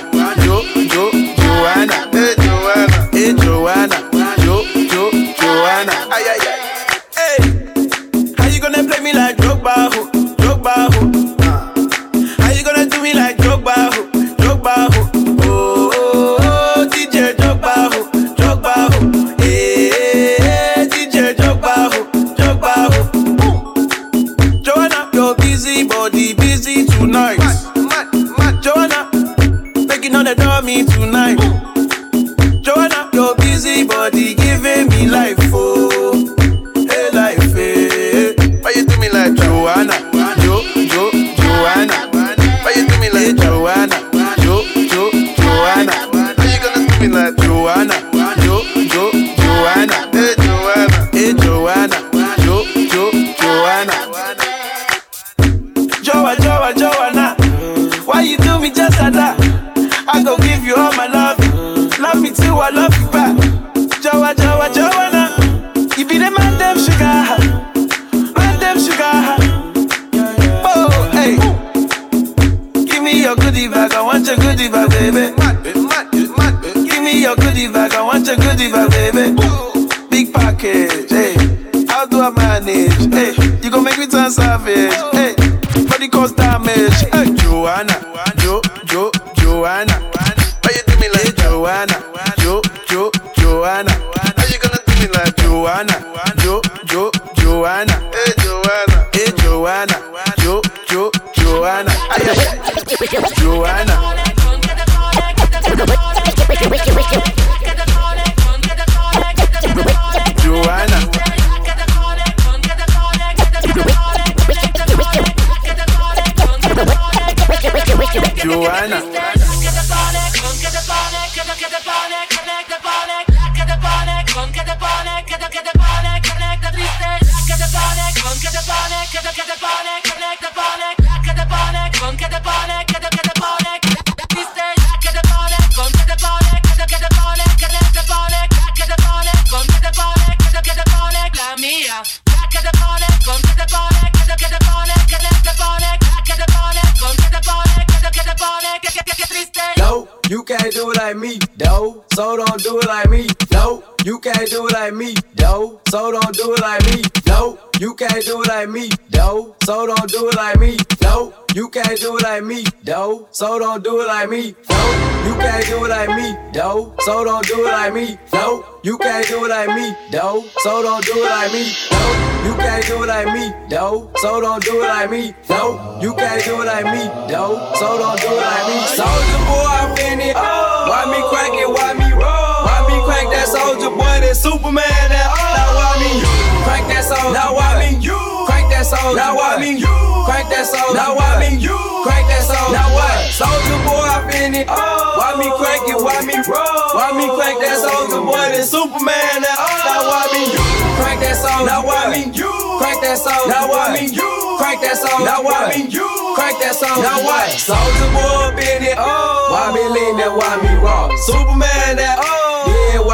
it 162.81 162.89
like 162.89 162.89
me, 162.89 162.91
no. 162.93 163.27
So 163.33 163.59
don't 163.59 163.83
do 163.83 164.01
it 164.01 164.07
like 164.07 164.29
me, 164.29 164.55
no. 164.69 165.23
You 165.23 165.35
can't 165.37 165.65
do 165.67 165.85
it 165.85 165.89
like 165.89 166.09
me, 166.09 166.35
no. 166.55 166.93
So 166.99 167.23
don't 167.23 167.45
do 167.45 167.65
it 167.65 167.71
like 167.71 167.93
me, 167.93 168.17
no. 168.33 168.65
You 168.83 168.97
can't 168.97 169.27
do 169.27 169.45
it 169.45 169.49
like 169.49 169.69
me, 169.69 169.95
no. 170.11 170.45
So 170.59 170.81
don't 170.81 171.05
do 171.05 171.13
it 171.13 171.29
like 171.29 171.51
me, 171.51 171.73
no. 171.91 172.41
You 172.43 172.55
can't 172.55 172.85
do 172.85 173.03
it 173.03 173.07
like 173.07 173.27
me, 173.33 173.51
no. 173.69 174.11
So 174.17 174.41
don't 174.41 174.63
do 174.63 174.81
it 174.81 174.87
like 174.87 175.11
me, 175.11 175.33
no. 175.49 175.99
You 176.01 176.13
can't 176.15 176.43
do 176.43 176.61
it 176.61 176.65
like 176.65 176.85
me, 176.85 177.05
no. 177.29 177.71
So 177.77 177.97
don't 177.97 178.19
do 178.19 178.29
it 178.29 178.41
like 178.41 178.65
me. 178.67 178.77
Soldier 178.97 179.41
boy, 179.45 179.65
I'm 179.69 179.97
in 179.97 180.21
it. 180.21 180.35
Why 180.35 181.05
me 181.05 181.21
crack 181.29 181.53
it? 181.53 181.69
Why 181.69 181.93
me 181.93 182.09
roll? 182.13 182.65
Why 182.65 182.81
me 182.89 182.97
crack 183.05 183.29
that 183.29 183.47
soldier 183.47 183.89
boy? 183.89 184.25
That 184.25 184.35
Superman? 184.35 184.83
That 185.09 185.29
now 185.53 185.77
why 185.77 186.01
me 186.01 186.21
crack 186.65 186.87
that 186.89 187.05
soldier? 187.05 187.33
Now 187.33 187.53
why 187.53 187.77
me 187.77 188.01
crack 188.47 188.65
that 188.73 188.85
soldier? 188.85 189.15
Now 189.15 189.35
why 189.37 189.57
me 189.61 189.81
crack 190.25 190.49
that 190.49 190.65
soldier? 190.65 190.97
Now 190.97 191.15
why 191.15 191.37
me 191.39 191.61
crack 192.03 192.25
that 192.27 192.43
soldier? 192.43 192.73
Now 192.73 192.89
what? 192.93 193.31
Soldier 193.31 193.79
boy, 193.85 194.05
I'm 194.09 194.29
in 194.33 194.53
it. 194.61 194.67
Oh. 194.69 194.75
Why 195.17 195.37
me 195.39 195.47
crack 195.55 195.85
it? 195.87 195.97
Why 195.97 196.19
me 196.25 196.37
roll? 196.45 196.97
Why 196.97 197.13
me 197.15 197.25
crank 197.31 197.61
that 197.61 197.79
oh. 197.79 197.87
soldier 197.87 198.21
boy? 198.21 198.45
That 198.51 198.65
Superman? 198.65 199.41
That 199.41 199.57
oh. 199.57 199.69
now 199.87 200.01
why 200.09 200.23
me 200.33 200.51
you 200.51 200.65
crank 200.99 201.19
that 201.21 201.37
soldier? 201.37 201.65
Now 201.65 201.81
why 201.85 202.11
me 202.11 202.31
you 202.33 202.51
crank 202.81 202.99
that 203.01 203.17
soldier? 203.17 203.49
Now 203.49 203.69
why 203.69 203.93
me 203.93 204.09
you 204.09 204.29
crank 204.57 204.81
that 204.81 204.97
soldier? 204.97 205.25
Now 205.25 205.41
why 205.41 205.73
me 205.73 205.91
crack 206.35 206.59
that 206.59 206.75
soldier? 206.75 207.01
Now 207.01 207.23
what? 207.23 207.49
Soldier 207.51 208.09
boy, 208.13 208.55
been 208.55 208.83
it. 208.83 208.97
Why 208.97 209.71
me 209.73 209.83
lean 209.89 210.17
that? 210.17 210.31
Why 210.33 210.57
me 210.61 210.71
raw? 210.81 211.09
Superman? 211.27 211.97
That 211.97 212.17
yeah. 212.17 212.30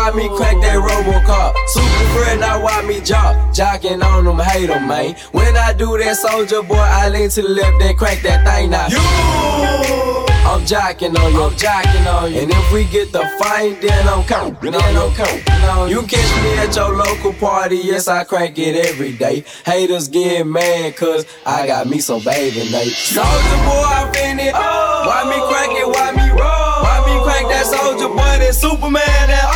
Why 0.08 0.16
me 0.16 0.30
crack 0.38 0.56
that 0.62 0.80
Robocop? 0.80 1.54
Super 1.68 2.06
friend, 2.16 2.40
now 2.40 2.64
why 2.64 2.82
me 2.84 3.02
jock? 3.02 3.36
Jocking 3.52 4.02
on 4.02 4.24
them, 4.24 4.40
hate 4.40 4.68
them, 4.68 4.88
man. 4.88 5.18
When 5.34 5.58
I 5.58 5.74
do 5.74 5.98
that, 5.98 6.16
soldier 6.16 6.64
boy, 6.64 6.76
I 6.78 7.10
lean 7.10 7.30
to 7.32 7.42
the 7.42 7.50
left, 7.50 7.78
then 7.80 7.94
crack 7.98 8.22
that 8.22 8.48
thing 8.48 8.70
now. 8.70 8.88
You. 8.88 9.04
I'm 10.48 10.66
jacking 10.66 11.18
on 11.18 11.34
you, 11.34 11.44
I'm 11.44 11.58
jacking 11.58 12.08
on 12.08 12.32
you. 12.32 12.40
And 12.40 12.52
if 12.52 12.72
we 12.72 12.86
get 12.86 13.12
the 13.12 13.20
fight, 13.38 13.82
then 13.82 14.08
I'm 14.08 14.24
counting, 14.24 14.72
then 14.72 14.76
I'm 14.76 15.14
counting. 15.14 15.92
You 15.92 16.02
catch 16.04 16.42
me 16.42 16.54
at 16.56 16.74
your 16.74 16.96
local 16.96 17.34
party, 17.34 17.76
yes, 17.76 18.08
I 18.08 18.24
crank 18.24 18.58
it 18.58 18.78
every 18.88 19.12
day. 19.12 19.44
Haters 19.66 20.08
get 20.08 20.48
mad, 20.48 20.96
cause 20.96 21.26
I 21.46 21.68
got 21.68 21.86
me 21.90 22.00
some 22.00 22.22
Bathing 22.24 22.74
Ape. 22.74 22.94
Soldier 22.94 23.60
boy, 23.68 23.84
I 23.84 24.10
finna. 24.16 24.54
Why 24.54 25.28
me 25.28 25.36
crank 25.52 25.78
it, 25.78 25.86
why 25.86 26.12
me 26.16 26.30
roll? 26.32 26.68
Why 26.80 27.04
me 27.06 27.22
crank 27.28 27.50
that 27.50 27.66
soldier 27.66 28.08
boy, 28.08 28.40
that 28.40 28.56
Superman, 28.56 29.04
that 29.04 29.47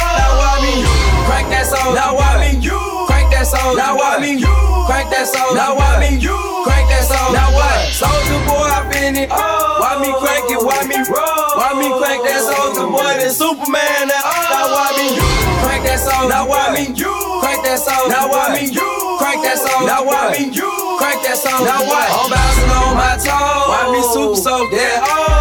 Now 1.89 2.13
why 2.13 2.37
me 2.37 2.59
you. 2.61 2.77
Crank 3.09 3.33
that 3.33 3.49
soldier 3.49 3.77
Now 3.77 3.97
why 3.97 4.21
me 4.21 4.37
you. 4.37 4.53
Crank 4.85 5.09
that 5.09 5.25
soldier 5.25 5.57
Now 5.57 5.73
why 5.75 5.97
me 5.97 6.17
you. 6.21 6.37
Crank 6.63 6.85
that 6.93 7.03
soldier 7.09 7.33
Now 7.33 7.49
what? 7.49 7.89
Soldier 7.89 8.39
boy, 8.45 8.69
I 8.69 8.85
finna. 8.93 9.25
Oh. 9.33 9.81
Why 9.81 9.97
me 9.97 10.13
crank 10.21 10.45
it, 10.53 10.61
why 10.61 10.85
me 10.85 11.01
roll? 11.09 11.57
Why 11.57 11.73
me 11.73 11.89
crank 11.97 12.21
that 12.23 12.41
soldier 12.45 12.85
boy, 12.85 13.17
that 13.17 13.33
Superman, 13.33 14.13
that 14.13 14.21
oh. 14.21 14.53
Now 14.53 14.65
why 14.69 14.89
me 14.93 15.05
you. 15.17 15.29
Crank 15.65 15.81
that 15.89 15.97
soldier 15.99 16.29
Now 16.29 16.45
why 16.45 16.69
me 16.77 16.93
you. 16.93 17.13
Crank 17.41 17.65
that 17.65 17.79
soldier 17.81 18.13
Now 18.13 18.29
why 18.29 18.53
me 18.53 18.63
you. 18.69 18.89
Crank 19.17 19.41
that 19.41 19.57
soldier 19.57 19.89
Now 19.89 20.05
why 20.05 20.37
me 20.37 20.53
you. 20.53 20.71
Crank 21.01 21.19
that 21.25 21.37
soldier 21.41 21.65
Now 21.65 21.81
what? 21.81 22.07
I'm 22.13 22.29
bouncing 22.29 22.71
on 22.77 22.93
my 22.93 23.17
toes. 23.17 23.65
Why 23.73 23.81
me 23.89 24.01
super 24.05 24.37
so 24.37 24.55
that 24.69 25.01
oh? 25.09 25.40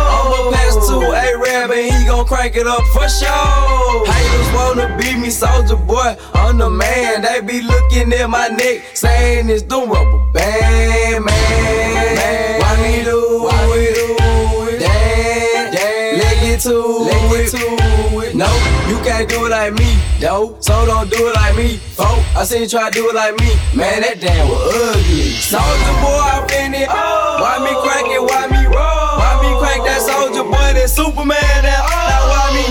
Crank 2.40 2.56
it 2.56 2.66
up 2.66 2.82
for 2.94 3.06
sure. 3.06 4.06
Haters 4.06 4.50
wanna 4.54 4.96
beat 4.96 5.18
me, 5.18 5.28
soldier 5.28 5.76
boy. 5.76 6.16
I'm 6.32 6.56
the 6.56 6.70
man. 6.70 7.20
They 7.20 7.42
be 7.42 7.60
looking 7.60 8.10
at 8.14 8.30
my 8.30 8.48
neck, 8.48 8.96
saying 8.96 9.50
it's 9.50 9.62
the 9.62 9.76
rubber 9.76 10.32
band, 10.32 11.26
man. 11.26 12.60
Why 12.60 12.72
me 12.80 13.04
do? 13.04 13.44
Why 13.44 13.60
we 13.68 13.92
do 13.92 14.06
it? 14.72 14.80
Damn, 14.80 16.50
it 16.50 16.60
to, 16.60 16.76
leg 17.08 17.44
it 17.44 17.50
to 17.50 18.20
it. 18.24 18.34
No, 18.34 18.48
you 18.88 18.96
can't 19.04 19.28
do 19.28 19.44
it 19.44 19.50
like 19.50 19.74
me, 19.74 20.00
though. 20.18 20.56
So 20.60 20.86
don't 20.86 21.10
do 21.10 21.28
it 21.28 21.34
like 21.34 21.56
me, 21.58 21.76
folk. 21.76 22.24
I 22.34 22.44
seen 22.44 22.62
you 22.62 22.68
try 22.68 22.88
to 22.88 22.90
do 22.90 23.10
it 23.10 23.14
like 23.14 23.36
me, 23.38 23.52
man. 23.76 24.00
That 24.00 24.18
damn 24.18 24.48
was 24.48 24.96
ugly. 24.96 25.36
Soldier 25.44 25.96
boy, 26.00 26.24
I 26.24 26.40
finna. 26.48 26.88
Why 26.88 27.60
me 27.60 27.72
crank 27.84 28.08
it? 28.08 28.22
Why 28.22 28.48
me 28.48 28.64
roll? 28.64 29.20
Why 29.20 29.32
me 29.44 29.50
crank 29.60 29.84
that 29.84 30.00
soldier 30.00 30.29
That 30.80 30.88
Superman? 30.88 31.36
That 31.36 31.76
oh. 31.76 31.92
Now 31.92 32.24
why 32.32 32.56
me 32.56 32.64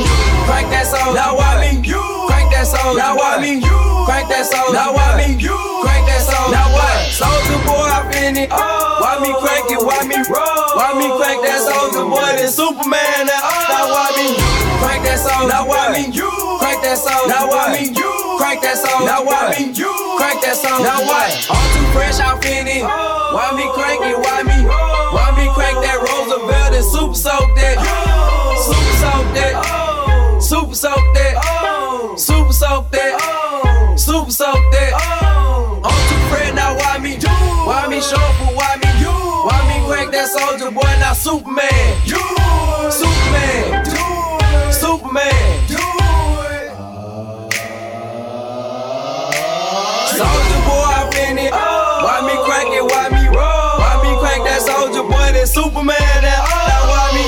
crank 0.49 0.73
that 0.73 0.89
soldier? 0.89 1.13
Now 1.13 1.37
why 1.37 1.61
me 1.61 1.77
you 1.85 2.01
crank 2.25 2.49
that 2.49 2.65
soldier? 2.65 2.97
Now 2.97 3.13
why 3.13 3.37
me 3.37 3.61
you 3.61 3.77
crank 4.09 4.25
that 4.33 4.49
soldier? 4.49 4.73
Now 4.73 4.97
why 4.97 5.13
me 5.13 5.37
you 5.37 5.53
crank 5.85 6.09
that 6.09 6.25
soldier? 6.25 6.57
Now 6.57 6.73
what? 6.73 7.05
Soldier 7.13 7.61
boy, 7.69 7.85
I 7.85 8.01
finna. 8.09 8.49
Oh. 8.49 8.57
Why 9.05 9.21
me 9.21 9.29
crank 9.37 9.69
it? 9.69 9.77
Why 9.77 10.01
me 10.09 10.17
roll? 10.25 10.41
Why 10.73 10.97
me 10.97 11.05
crank 11.21 11.45
that 11.45 11.61
soldier 11.61 12.01
boy? 12.09 12.33
That 12.33 12.49
Superman? 12.49 13.29
That 13.29 13.45
oh. 13.45 13.77
Now 13.77 13.93
why 13.93 14.09
me 14.17 14.27
crank 14.81 15.05
that 15.05 15.21
soldier? 15.21 15.45
Now 15.45 15.69
why 15.69 15.93
me 15.93 16.09
you 16.09 16.33
crank 16.57 16.81
that 16.81 16.97
soldier? 16.97 17.29
Now 17.29 17.45
why 17.45 17.77
me 17.77 17.93
you 17.93 18.09
crank 18.41 18.65
that 18.65 18.81
soldier? 18.81 19.05
Now 19.05 19.21
why 19.21 19.53
me 19.53 19.69
you 19.69 19.93
crank 20.17 20.41
that 20.41 20.57
soldier? 20.57 20.81
Now 20.81 20.97
what? 21.05 21.29
I'm 21.45 21.61
too 21.77 21.85
fresh, 21.93 22.17
I'm 22.17 22.41
finna. 22.41 22.89
Oh. 22.89 23.37
Why 23.37 23.53
me 23.53 23.69
crank 23.77 24.01
it? 24.01 24.17
Why 24.17 24.41
me? 24.41 24.65
Why 24.65 25.29
me 25.37 25.45
crank 25.53 25.77
that 25.85 26.01
Roosevelt 26.01 26.73
and 26.73 26.85
super 26.89 27.13
soak 27.13 27.53
that? 27.53 27.88
Super 30.69 30.93
soak 30.93 31.13
that. 31.15 31.33
Super 32.19 32.53
soak 32.53 32.91
that. 32.91 33.17
Super 33.17 33.33
soak 33.33 33.81
that. 33.81 33.97
Super 33.97 34.31
soak 34.31 34.61
that. 34.69 34.93
I'm 35.81 35.97
too 36.05 36.21
fresh 36.29 36.53
now. 36.53 36.77
Why 36.77 36.99
me? 36.99 37.17
Why 37.65 37.87
me 37.89 37.99
shuffle? 37.99 38.53
Why 38.53 38.77
me? 38.77 38.89
Why 39.49 39.57
me 39.65 39.81
crank 39.89 40.11
that 40.11 40.29
soldier 40.29 40.69
boy? 40.69 40.85
Now 41.01 41.13
Superman. 41.13 42.05
Superman. 42.93 43.81
Superman. 44.69 45.33
Uh. 45.73 45.89
Soldier 50.05 50.61
boy, 50.69 50.85
I 50.85 51.09
finna. 51.09 51.49
Why 51.49 52.21
me 52.29 52.37
crank 52.45 52.69
it? 52.77 52.85
Why 52.85 53.09
me 53.09 53.25
roll? 53.33 53.81
Why 53.81 53.97
me 54.05 54.13
crank 54.21 54.45
that 54.45 54.61
soldier 54.61 55.01
boy? 55.01 55.33
That 55.33 55.47
Superman? 55.49 55.97
That 56.21 56.45
oh. 56.45 56.61
Now 56.69 56.93
why 56.93 57.09
me 57.17 57.25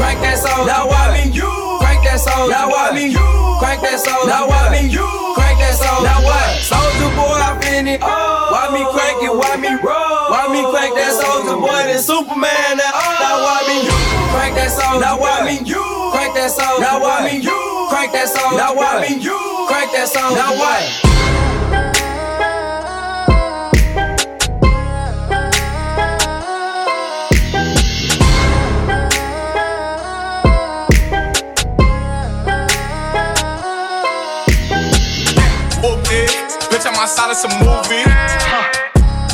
crank 0.00 0.24
that 0.24 0.38
soldier? 0.38 0.64
Now 0.64 0.88
why 0.88 0.96
me 0.96 0.96
crank 0.96 0.96
that 0.96 1.07
soldier? 2.48 2.56
Now 2.56 2.68
why 2.70 2.92
me 2.96 3.12
crank 3.60 3.80
that 3.82 4.00
soldier? 4.00 4.28
Now 4.28 4.48
why 4.48 4.72
me 4.72 4.88
crank 5.36 5.58
that 5.60 5.74
soldier? 5.76 6.04
Now 6.04 6.24
what? 6.24 6.48
Soldier 6.64 7.10
boy, 7.16 7.36
I 7.36 7.50
finna. 7.60 7.98
Oh. 8.00 8.52
Why 8.52 8.64
me 8.72 8.82
crank 8.88 9.22
it? 9.22 9.32
Why 9.32 9.56
me 9.56 9.72
roll? 9.84 10.32
Why 10.32 10.48
me 10.48 10.64
crank 10.72 10.94
that 10.96 11.12
soldier 11.12 11.56
boy? 11.60 11.68
That 11.68 12.00
Superman? 12.00 12.72
That 12.80 12.92
oh. 12.96 13.12
Now 13.20 13.36
why 13.44 13.60
me 13.68 13.76
crank 14.32 14.54
that 14.56 14.70
soldier? 14.72 15.00
Now 15.00 15.20
why 15.20 15.44
me 15.44 15.60
crank 15.64 16.34
that 16.34 16.50
soldier? 16.50 16.80
Now 16.80 17.00
why 17.00 17.28
me 17.28 17.44
crank 17.44 18.12
that 18.12 18.28
soldier? 18.28 18.56
Now 18.56 18.74
why 18.74 19.04
me 19.04 19.20
crank 19.68 19.92
that 19.92 20.08
soldier? 20.08 20.36
Now 20.36 20.56
what? 20.56 21.07
Outside 37.08 37.32
some 37.40 37.56
movie. 37.64 38.04
Huh. 38.04 38.68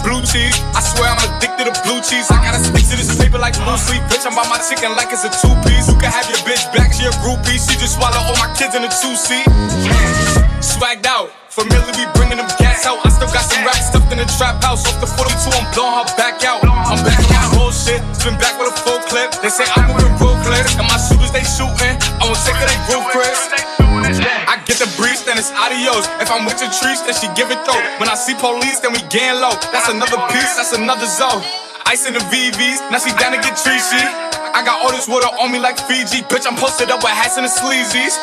Blue 0.07 0.22
cheese, 0.22 0.55
I 0.77 0.81
swear 0.85 1.11
I'm 1.11 1.18
addicted 1.27 1.66
to 1.66 1.75
blue 1.83 1.99
cheese. 2.07 2.31
I 2.31 2.39
gotta 2.39 2.62
stick 2.62 2.87
to 2.87 2.95
this 2.95 3.11
paper 3.18 3.43
like 3.43 3.59
blue 3.59 3.75
sleep. 3.75 3.99
Bitch, 4.07 4.22
I'm 4.22 4.37
by 4.39 4.47
my 4.47 4.62
chicken 4.62 4.95
like 4.95 5.11
it's 5.11 5.27
a 5.27 5.33
two 5.43 5.51
piece. 5.66 5.91
You 5.91 5.99
can 5.99 6.12
have 6.14 6.29
your 6.31 6.39
bitch 6.47 6.62
back, 6.70 6.95
she 6.95 7.03
a 7.03 7.14
groupie. 7.18 7.59
She 7.59 7.75
just 7.75 7.99
swallow 7.99 8.22
all 8.22 8.39
my 8.39 8.47
kids 8.55 8.79
in 8.79 8.87
a 8.87 8.93
two 9.03 9.18
seat. 9.18 9.43
Swagged 10.62 11.03
out, 11.03 11.35
familiar 11.51 11.91
be 11.99 12.07
bringing 12.14 12.39
them 12.39 12.47
gas 12.62 12.87
out. 12.87 13.03
I 13.03 13.11
still 13.11 13.33
got 13.35 13.43
some 13.43 13.66
racks 13.66 13.91
stuffed 13.91 14.12
in 14.14 14.22
the 14.22 14.29
trap 14.39 14.62
house. 14.62 14.87
Off 14.87 15.03
the 15.03 15.11
42, 15.11 15.35
I'm 15.51 15.66
blowing 15.75 15.99
her 15.99 16.07
back 16.14 16.47
out. 16.47 16.62
I'm 16.62 17.03
back 17.03 17.18
on 17.27 17.35
my 17.35 17.49
bullshit, 17.59 17.99
spin 18.14 18.39
back 18.39 18.55
with 18.55 18.70
a 18.70 18.77
full 18.87 19.03
clip. 19.11 19.35
They 19.43 19.51
say 19.51 19.66
I'm 19.75 19.91
moving 19.91 20.14
real 20.22 20.39
clear, 20.47 20.62
and 20.62 20.87
my 20.87 21.01
shooters 21.03 21.35
they 21.35 21.43
shooting. 21.43 21.99
I 22.22 22.31
won't 22.31 22.39
take 22.47 22.55
of 22.55 22.70
they 22.70 22.79
Chris. 23.11 23.51
I 23.95 24.59
get 24.66 24.79
the 24.79 24.91
breeze, 24.99 25.14
then 25.25 25.37
it's 25.41 25.51
adios. 25.53 26.07
If 26.20 26.31
I'm 26.31 26.45
with 26.45 26.61
your 26.61 26.70
trees, 26.70 27.01
then 27.05 27.16
she 27.16 27.29
give 27.35 27.51
it 27.51 27.61
though. 27.64 27.81
When 27.99 28.09
I 28.09 28.14
see 28.14 28.37
police, 28.37 28.81
then 28.81 28.93
we 28.93 29.01
gang 29.09 29.41
low. 29.41 29.53
That's 29.72 29.89
another 29.89 30.20
piece, 30.33 30.57
that's 30.57 30.72
another 30.72 31.07
zone. 31.07 31.43
Ice 31.87 32.07
in 32.07 32.14
the 32.14 32.25
VVs, 32.33 32.81
now 32.91 32.99
she 32.99 33.12
down 33.20 33.33
to 33.33 33.41
get 33.41 33.57
treachy. 33.61 34.01
I 34.55 34.62
got 34.64 34.81
all 34.85 34.93
this 34.93 35.09
water 35.09 35.27
on 35.41 35.51
me 35.51 35.59
like 35.59 35.77
Fiji. 35.77 36.22
Bitch, 36.31 36.47
I'm 36.47 36.57
posted 36.57 36.91
up 36.91 37.03
with 37.03 37.12
hats 37.12 37.37
and 37.37 37.45
the 37.45 37.51
sleazies. 37.51 38.14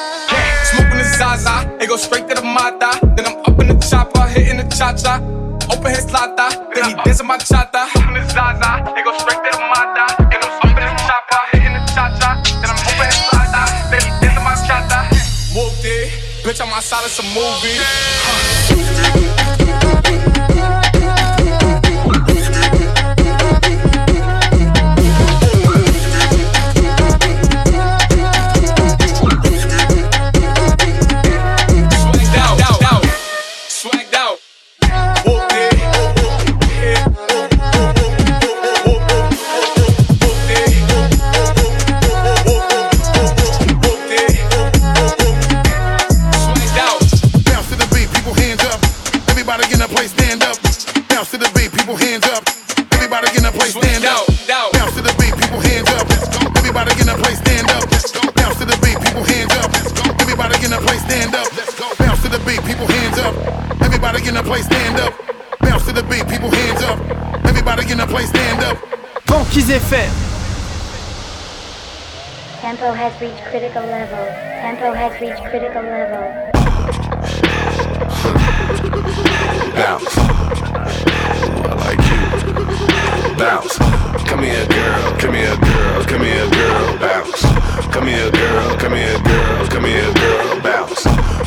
Smoking 0.72 0.97
the 0.97 1.06
Zaza, 1.18 1.68
it 1.82 1.89
go 1.89 1.97
straight 1.97 2.30
to 2.30 2.36
the 2.36 2.41
Mata. 2.41 2.97
Then 3.16 3.28
I'm 3.28 3.38
up 3.43 3.60
in 3.60 3.68
the 3.68 3.78
chopper, 3.84 4.26
hitting 4.28 4.58
the 4.58 4.68
cha 4.72 4.93
cha. 4.93 5.20
Open 5.70 5.91
his 5.91 6.12
lata, 6.12 6.68
then 6.74 6.89
he 6.89 6.95
dancing 7.04 7.28
my 7.28 7.38
chata. 7.38 7.88
Smoking 7.91 8.14
the 8.14 8.30
Zaza, 8.30 8.93
it 8.97 9.04
go 9.06 9.18
straight 9.18 9.43
to 9.43 9.52
the 9.52 9.60
Mata. 9.60 10.51
Bitch, 16.62 16.68
I'm 16.68 16.74
outside 16.74 17.05
of 17.05 17.12
some 17.12 17.26
movie. 17.34 17.80
Tempo 72.82 72.98
has 72.98 73.22
reached 73.22 73.44
critical 73.44 73.84
level. 73.84 74.26
Tempo 74.26 74.92
has 74.92 75.22
reached 75.22 75.44
critical 75.52 75.84
level. 75.84 76.52
Bounce. 79.76 80.18
I 80.18 81.76
like 81.78 82.02
you. 82.10 83.38
Bounce. 83.38 83.78
Come 84.28 84.42
here, 84.42 84.66
girl. 84.66 85.16
Come 85.20 85.34
here, 85.36 85.56
girl. 85.58 86.06
Come 86.06 86.24
here, 86.24 86.50
girl. 86.50 86.98
Bounce. 86.98 87.42
come 87.94 88.08
here, 88.08 88.32
girl, 88.32 88.78
come 88.78 88.94
here, 88.94 89.20
girl, 89.20 89.68
come 89.68 89.86
here, 89.86 90.14
girl, 90.14 90.60
bounce. 90.62 91.04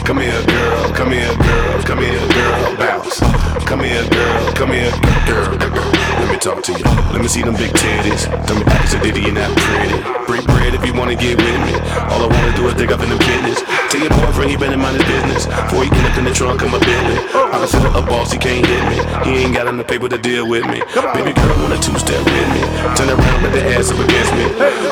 Come 0.07 0.21
here, 0.21 0.43
girl, 0.47 0.93
come 0.93 1.11
here, 1.11 1.35
girl, 1.35 1.83
come 1.83 1.99
here, 1.99 2.29
girl, 2.29 2.77
bounce. 2.77 3.19
Come 3.67 3.81
here, 3.83 4.09
girl, 4.09 4.53
come 4.53 4.71
here, 4.71 4.93
girl. 5.27 5.51
Let 5.51 6.31
me 6.31 6.39
talk 6.39 6.63
to 6.63 6.73
you. 6.79 6.94
Me 7.25 7.29
see 7.29 7.41
them 7.41 7.57
big 7.57 7.73
titties. 7.73 8.29
Them 8.45 8.61
ask 8.69 8.93
a 8.93 9.01
ditty, 9.01 9.25
you're 9.25 9.33
not 9.33 9.49
pretty. 9.57 9.97
Break 10.29 10.45
bread 10.45 10.77
if 10.77 10.85
you 10.85 10.93
wanna 10.93 11.17
get 11.17 11.41
with 11.41 11.61
me. 11.65 11.73
All 12.13 12.21
I 12.21 12.29
wanna 12.29 12.53
do 12.53 12.69
is 12.69 12.77
dig 12.77 12.93
up 12.93 13.01
in 13.01 13.09
the 13.09 13.17
business. 13.17 13.65
Tell 13.89 13.97
your 14.05 14.13
boyfriend 14.13 14.51
he 14.53 14.61
better 14.61 14.77
mind 14.77 15.01
his 15.01 15.09
business. 15.09 15.49
Before 15.49 15.85
he 15.85 15.89
get 15.89 16.05
up 16.05 16.21
in 16.21 16.29
the 16.29 16.37
trunk 16.37 16.61
of 16.61 16.69
my 16.69 16.77
Bentley. 16.85 17.17
I 17.33 17.65
consider 17.65 17.89
a 17.97 18.05
boss, 18.05 18.29
he 18.29 18.37
can't 18.37 18.61
hit 18.61 18.85
me. 18.93 19.01
He 19.25 19.41
ain't 19.41 19.57
got 19.57 19.73
enough 19.73 19.89
paper 19.89 20.05
to 20.13 20.21
deal 20.21 20.45
with 20.45 20.69
me. 20.69 20.85
Baby 21.17 21.33
girl 21.33 21.57
wanna 21.65 21.81
two-step 21.81 22.21
with 22.29 22.49
me. 22.53 22.61
Turn 22.93 23.09
around, 23.09 23.41
let 23.41 23.57
the 23.57 23.73
ass 23.73 23.89
up 23.89 24.05
against 24.05 24.33
me. 24.37 24.45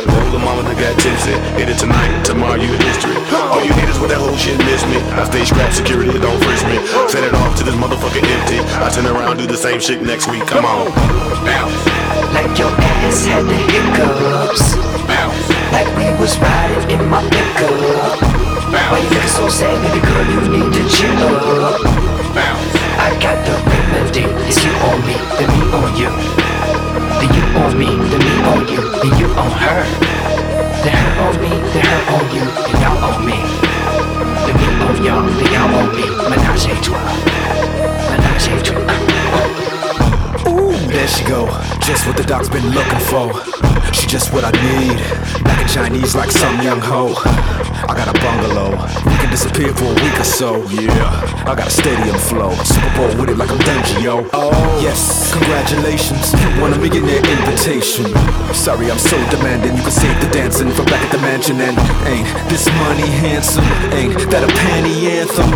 Roll 0.09 0.33
the 0.33 0.41
mama 0.41 0.65
that 0.65 0.77
got 0.81 0.97
tipsy. 1.05 1.37
Hit 1.61 1.69
it 1.69 1.77
tonight, 1.77 2.17
tomorrow 2.25 2.57
you 2.57 2.73
history. 2.81 3.13
All 3.53 3.61
you 3.61 3.77
need 3.77 3.93
is 3.93 4.01
when 4.01 4.09
that 4.09 4.25
whole 4.25 4.41
shit 4.41 4.57
miss 4.65 4.81
me. 4.89 4.97
I 5.21 5.29
stay 5.29 5.45
strapped, 5.45 5.77
security 5.77 6.17
don't 6.17 6.41
frisk 6.41 6.65
me. 6.65 6.81
Set 7.13 7.29
it 7.29 7.32
Around, 9.33 9.41
do 9.41 9.47
the 9.47 9.57
same 9.57 9.81
shit 9.81 10.03
next 10.03 10.29
week. 10.29 10.45
Come 10.47 10.65
on. 10.65 10.93
Like 12.37 12.53
your 12.59 12.69
ass 12.69 13.25
had 13.25 13.45
the 13.49 13.57
hiccups. 13.73 14.77
Like 15.73 15.89
we 15.97 16.05
was 16.21 16.37
riding 16.39 17.01
in 17.01 17.09
my 17.09 17.23
pickup. 17.33 18.21
Why 18.69 18.99
you 19.01 19.09
looking 19.09 19.29
so 19.29 19.49
sad, 19.49 19.73
baby 19.81 20.05
girl? 20.05 20.25
You 20.29 20.41
need 20.53 20.73
to 20.77 20.85
chill 20.85 21.17
up. 21.65 21.81
I 23.01 23.17
got 23.25 23.41
the 23.47 23.57
remedy. 23.65 24.29
It's 24.45 24.61
you 24.65 24.73
on 24.85 25.01
me, 25.09 25.17
then 25.41 25.49
me 25.49 25.65
on 25.81 25.97
you. 25.97 26.13
Then 27.17 27.33
you 27.33 27.45
on 27.57 27.73
me, 27.79 27.89
then 27.89 28.21
me 28.21 28.35
on 28.53 28.69
you, 28.69 28.83
then 29.01 29.13
you 29.17 29.29
on 29.33 29.53
her. 29.65 29.81
Then 30.85 30.93
her 30.93 31.13
on 31.25 31.35
me, 31.41 31.53
then 31.73 31.85
her 31.89 32.03
on 32.17 32.25
you, 32.37 32.45
then 32.69 32.77
y'all 32.85 33.01
on 33.09 33.25
me. 33.25 33.39
Then 34.45 34.57
me 34.61 34.69
on 34.85 34.97
y'all, 35.01 35.25
then 35.25 35.49
y'all 35.57 35.73
on 35.81 35.89
me. 35.97 36.05
Menage 36.29 36.69
a 36.69 36.75
trois. 36.85 37.01
Menage 38.13 38.49
a 38.49 38.63
trois. 38.63 38.92
There 41.03 41.11
she 41.11 41.25
go. 41.27 41.51
Just 41.83 42.07
what 42.07 42.17
the 42.17 42.23
doc's 42.23 42.49
been 42.49 42.63
looking 42.71 43.03
for. 43.11 43.35
She 43.91 44.07
just 44.07 44.33
what 44.33 44.47
I 44.47 44.55
need. 44.55 44.95
Black 45.43 45.59
and 45.59 45.69
Chinese 45.69 46.15
like 46.15 46.31
some 46.31 46.63
young 46.63 46.79
hoe. 46.79 47.19
I 47.19 47.93
got 47.99 48.07
a 48.07 48.15
bungalow. 48.23 48.71
We 49.11 49.19
can 49.19 49.27
disappear 49.35 49.75
for 49.75 49.91
a 49.91 49.99
week 49.99 50.15
or 50.15 50.23
so. 50.23 50.63
Yeah, 50.71 50.95
I 51.43 51.59
got 51.59 51.67
a 51.67 51.75
stadium 51.75 52.15
flow. 52.31 52.55
Super 52.63 52.95
Bowl 52.95 53.11
with 53.19 53.35
it 53.35 53.37
like 53.37 53.51
I'm 53.51 53.59
Dungy, 53.67 54.31
Oh, 54.31 54.55
yes, 54.79 55.35
congratulations. 55.35 56.39
Won 56.63 56.73
a 56.73 56.79
millionaire 56.79 57.19
invitation. 57.19 58.07
Sorry, 58.55 58.87
I'm 58.87 59.03
so 59.03 59.19
demanding. 59.35 59.75
You 59.75 59.83
can 59.83 59.91
save 59.91 60.15
the 60.23 60.31
dancing 60.31 60.71
from 60.71 60.87
back 60.87 61.03
at 61.03 61.11
the 61.11 61.19
mansion. 61.19 61.59
And 61.59 61.75
ain't 62.07 62.31
this 62.47 62.71
money 62.79 63.11
handsome? 63.11 63.67
Ain't 63.91 64.15
that 64.31 64.47
a 64.47 64.51
panty 64.55 65.11
anthem? 65.19 65.51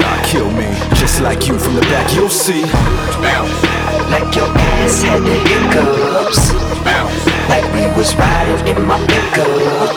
Ah, 0.00 0.16
kill 0.24 0.48
me. 0.56 0.72
Just 0.96 1.20
like 1.20 1.46
you 1.46 1.58
from 1.58 1.74
the 1.74 1.84
back, 1.92 2.08
you'll 2.16 2.32
see. 2.32 2.64
Like 4.12 4.36
your 4.36 4.44
ass 4.44 5.00
had 5.02 5.24
the 5.24 5.36
hiccups. 5.48 6.52
Like 7.48 7.64
we 7.72 7.88
was 7.96 8.14
riding 8.14 8.76
in 8.76 8.84
my 8.84 9.00
pickup. 9.08 9.96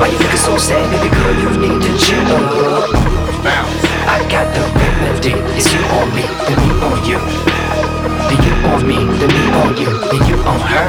Why 0.00 0.08
you 0.08 0.16
looking 0.16 0.40
so 0.40 0.56
sad, 0.56 0.88
baby 0.88 1.12
girl? 1.12 1.34
You 1.36 1.50
need 1.60 1.76
to 1.84 1.92
chill 2.00 2.24
up. 2.32 2.88
I 4.08 4.24
got 4.32 4.48
the 4.56 4.64
remedy. 4.72 5.36
It's 5.60 5.68
you 5.72 5.80
on 5.92 6.08
me, 6.16 6.24
then 6.48 6.56
me 6.56 6.72
on 6.88 7.04
you. 7.04 7.20
Then 8.32 8.40
you 8.40 8.54
on 8.64 8.80
me, 8.88 8.96
then 9.20 9.28
me 9.28 9.44
on 9.60 9.76
you, 9.76 9.92
then 9.92 10.22
you 10.24 10.36
on 10.48 10.60
her. 10.64 10.88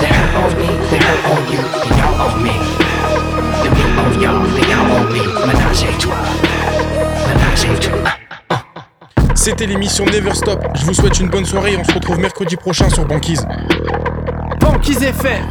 Then 0.00 0.08
her 0.08 0.28
on 0.40 0.52
me, 0.56 0.68
then 0.88 1.02
her 1.04 1.18
on 1.36 1.42
you, 1.52 1.60
then 1.84 1.92
y'all 2.00 2.32
on 2.32 2.42
me. 2.42 2.56
Then 3.60 3.72
me 3.76 3.84
on 4.00 4.12
y'all, 4.24 4.40
then 4.56 4.66
y'all 4.72 4.92
on 4.96 5.12
me. 5.12 5.20
Menage 5.46 5.84
a 5.84 5.92
trois. 6.00 6.16
Menage 7.28 7.64
a 7.68 7.78
trois. 7.78 8.21
C'était 9.44 9.66
l'émission 9.66 10.04
Never 10.06 10.34
Stop. 10.34 10.64
Je 10.76 10.84
vous 10.84 10.94
souhaite 10.94 11.18
une 11.18 11.28
bonne 11.28 11.44
soirée 11.44 11.72
et 11.72 11.76
on 11.76 11.82
se 11.82 11.92
retrouve 11.92 12.16
mercredi 12.20 12.54
prochain 12.54 12.88
sur 12.88 13.04
Banquise. 13.04 13.44
Banquise 14.60 15.02
FM. 15.02 15.50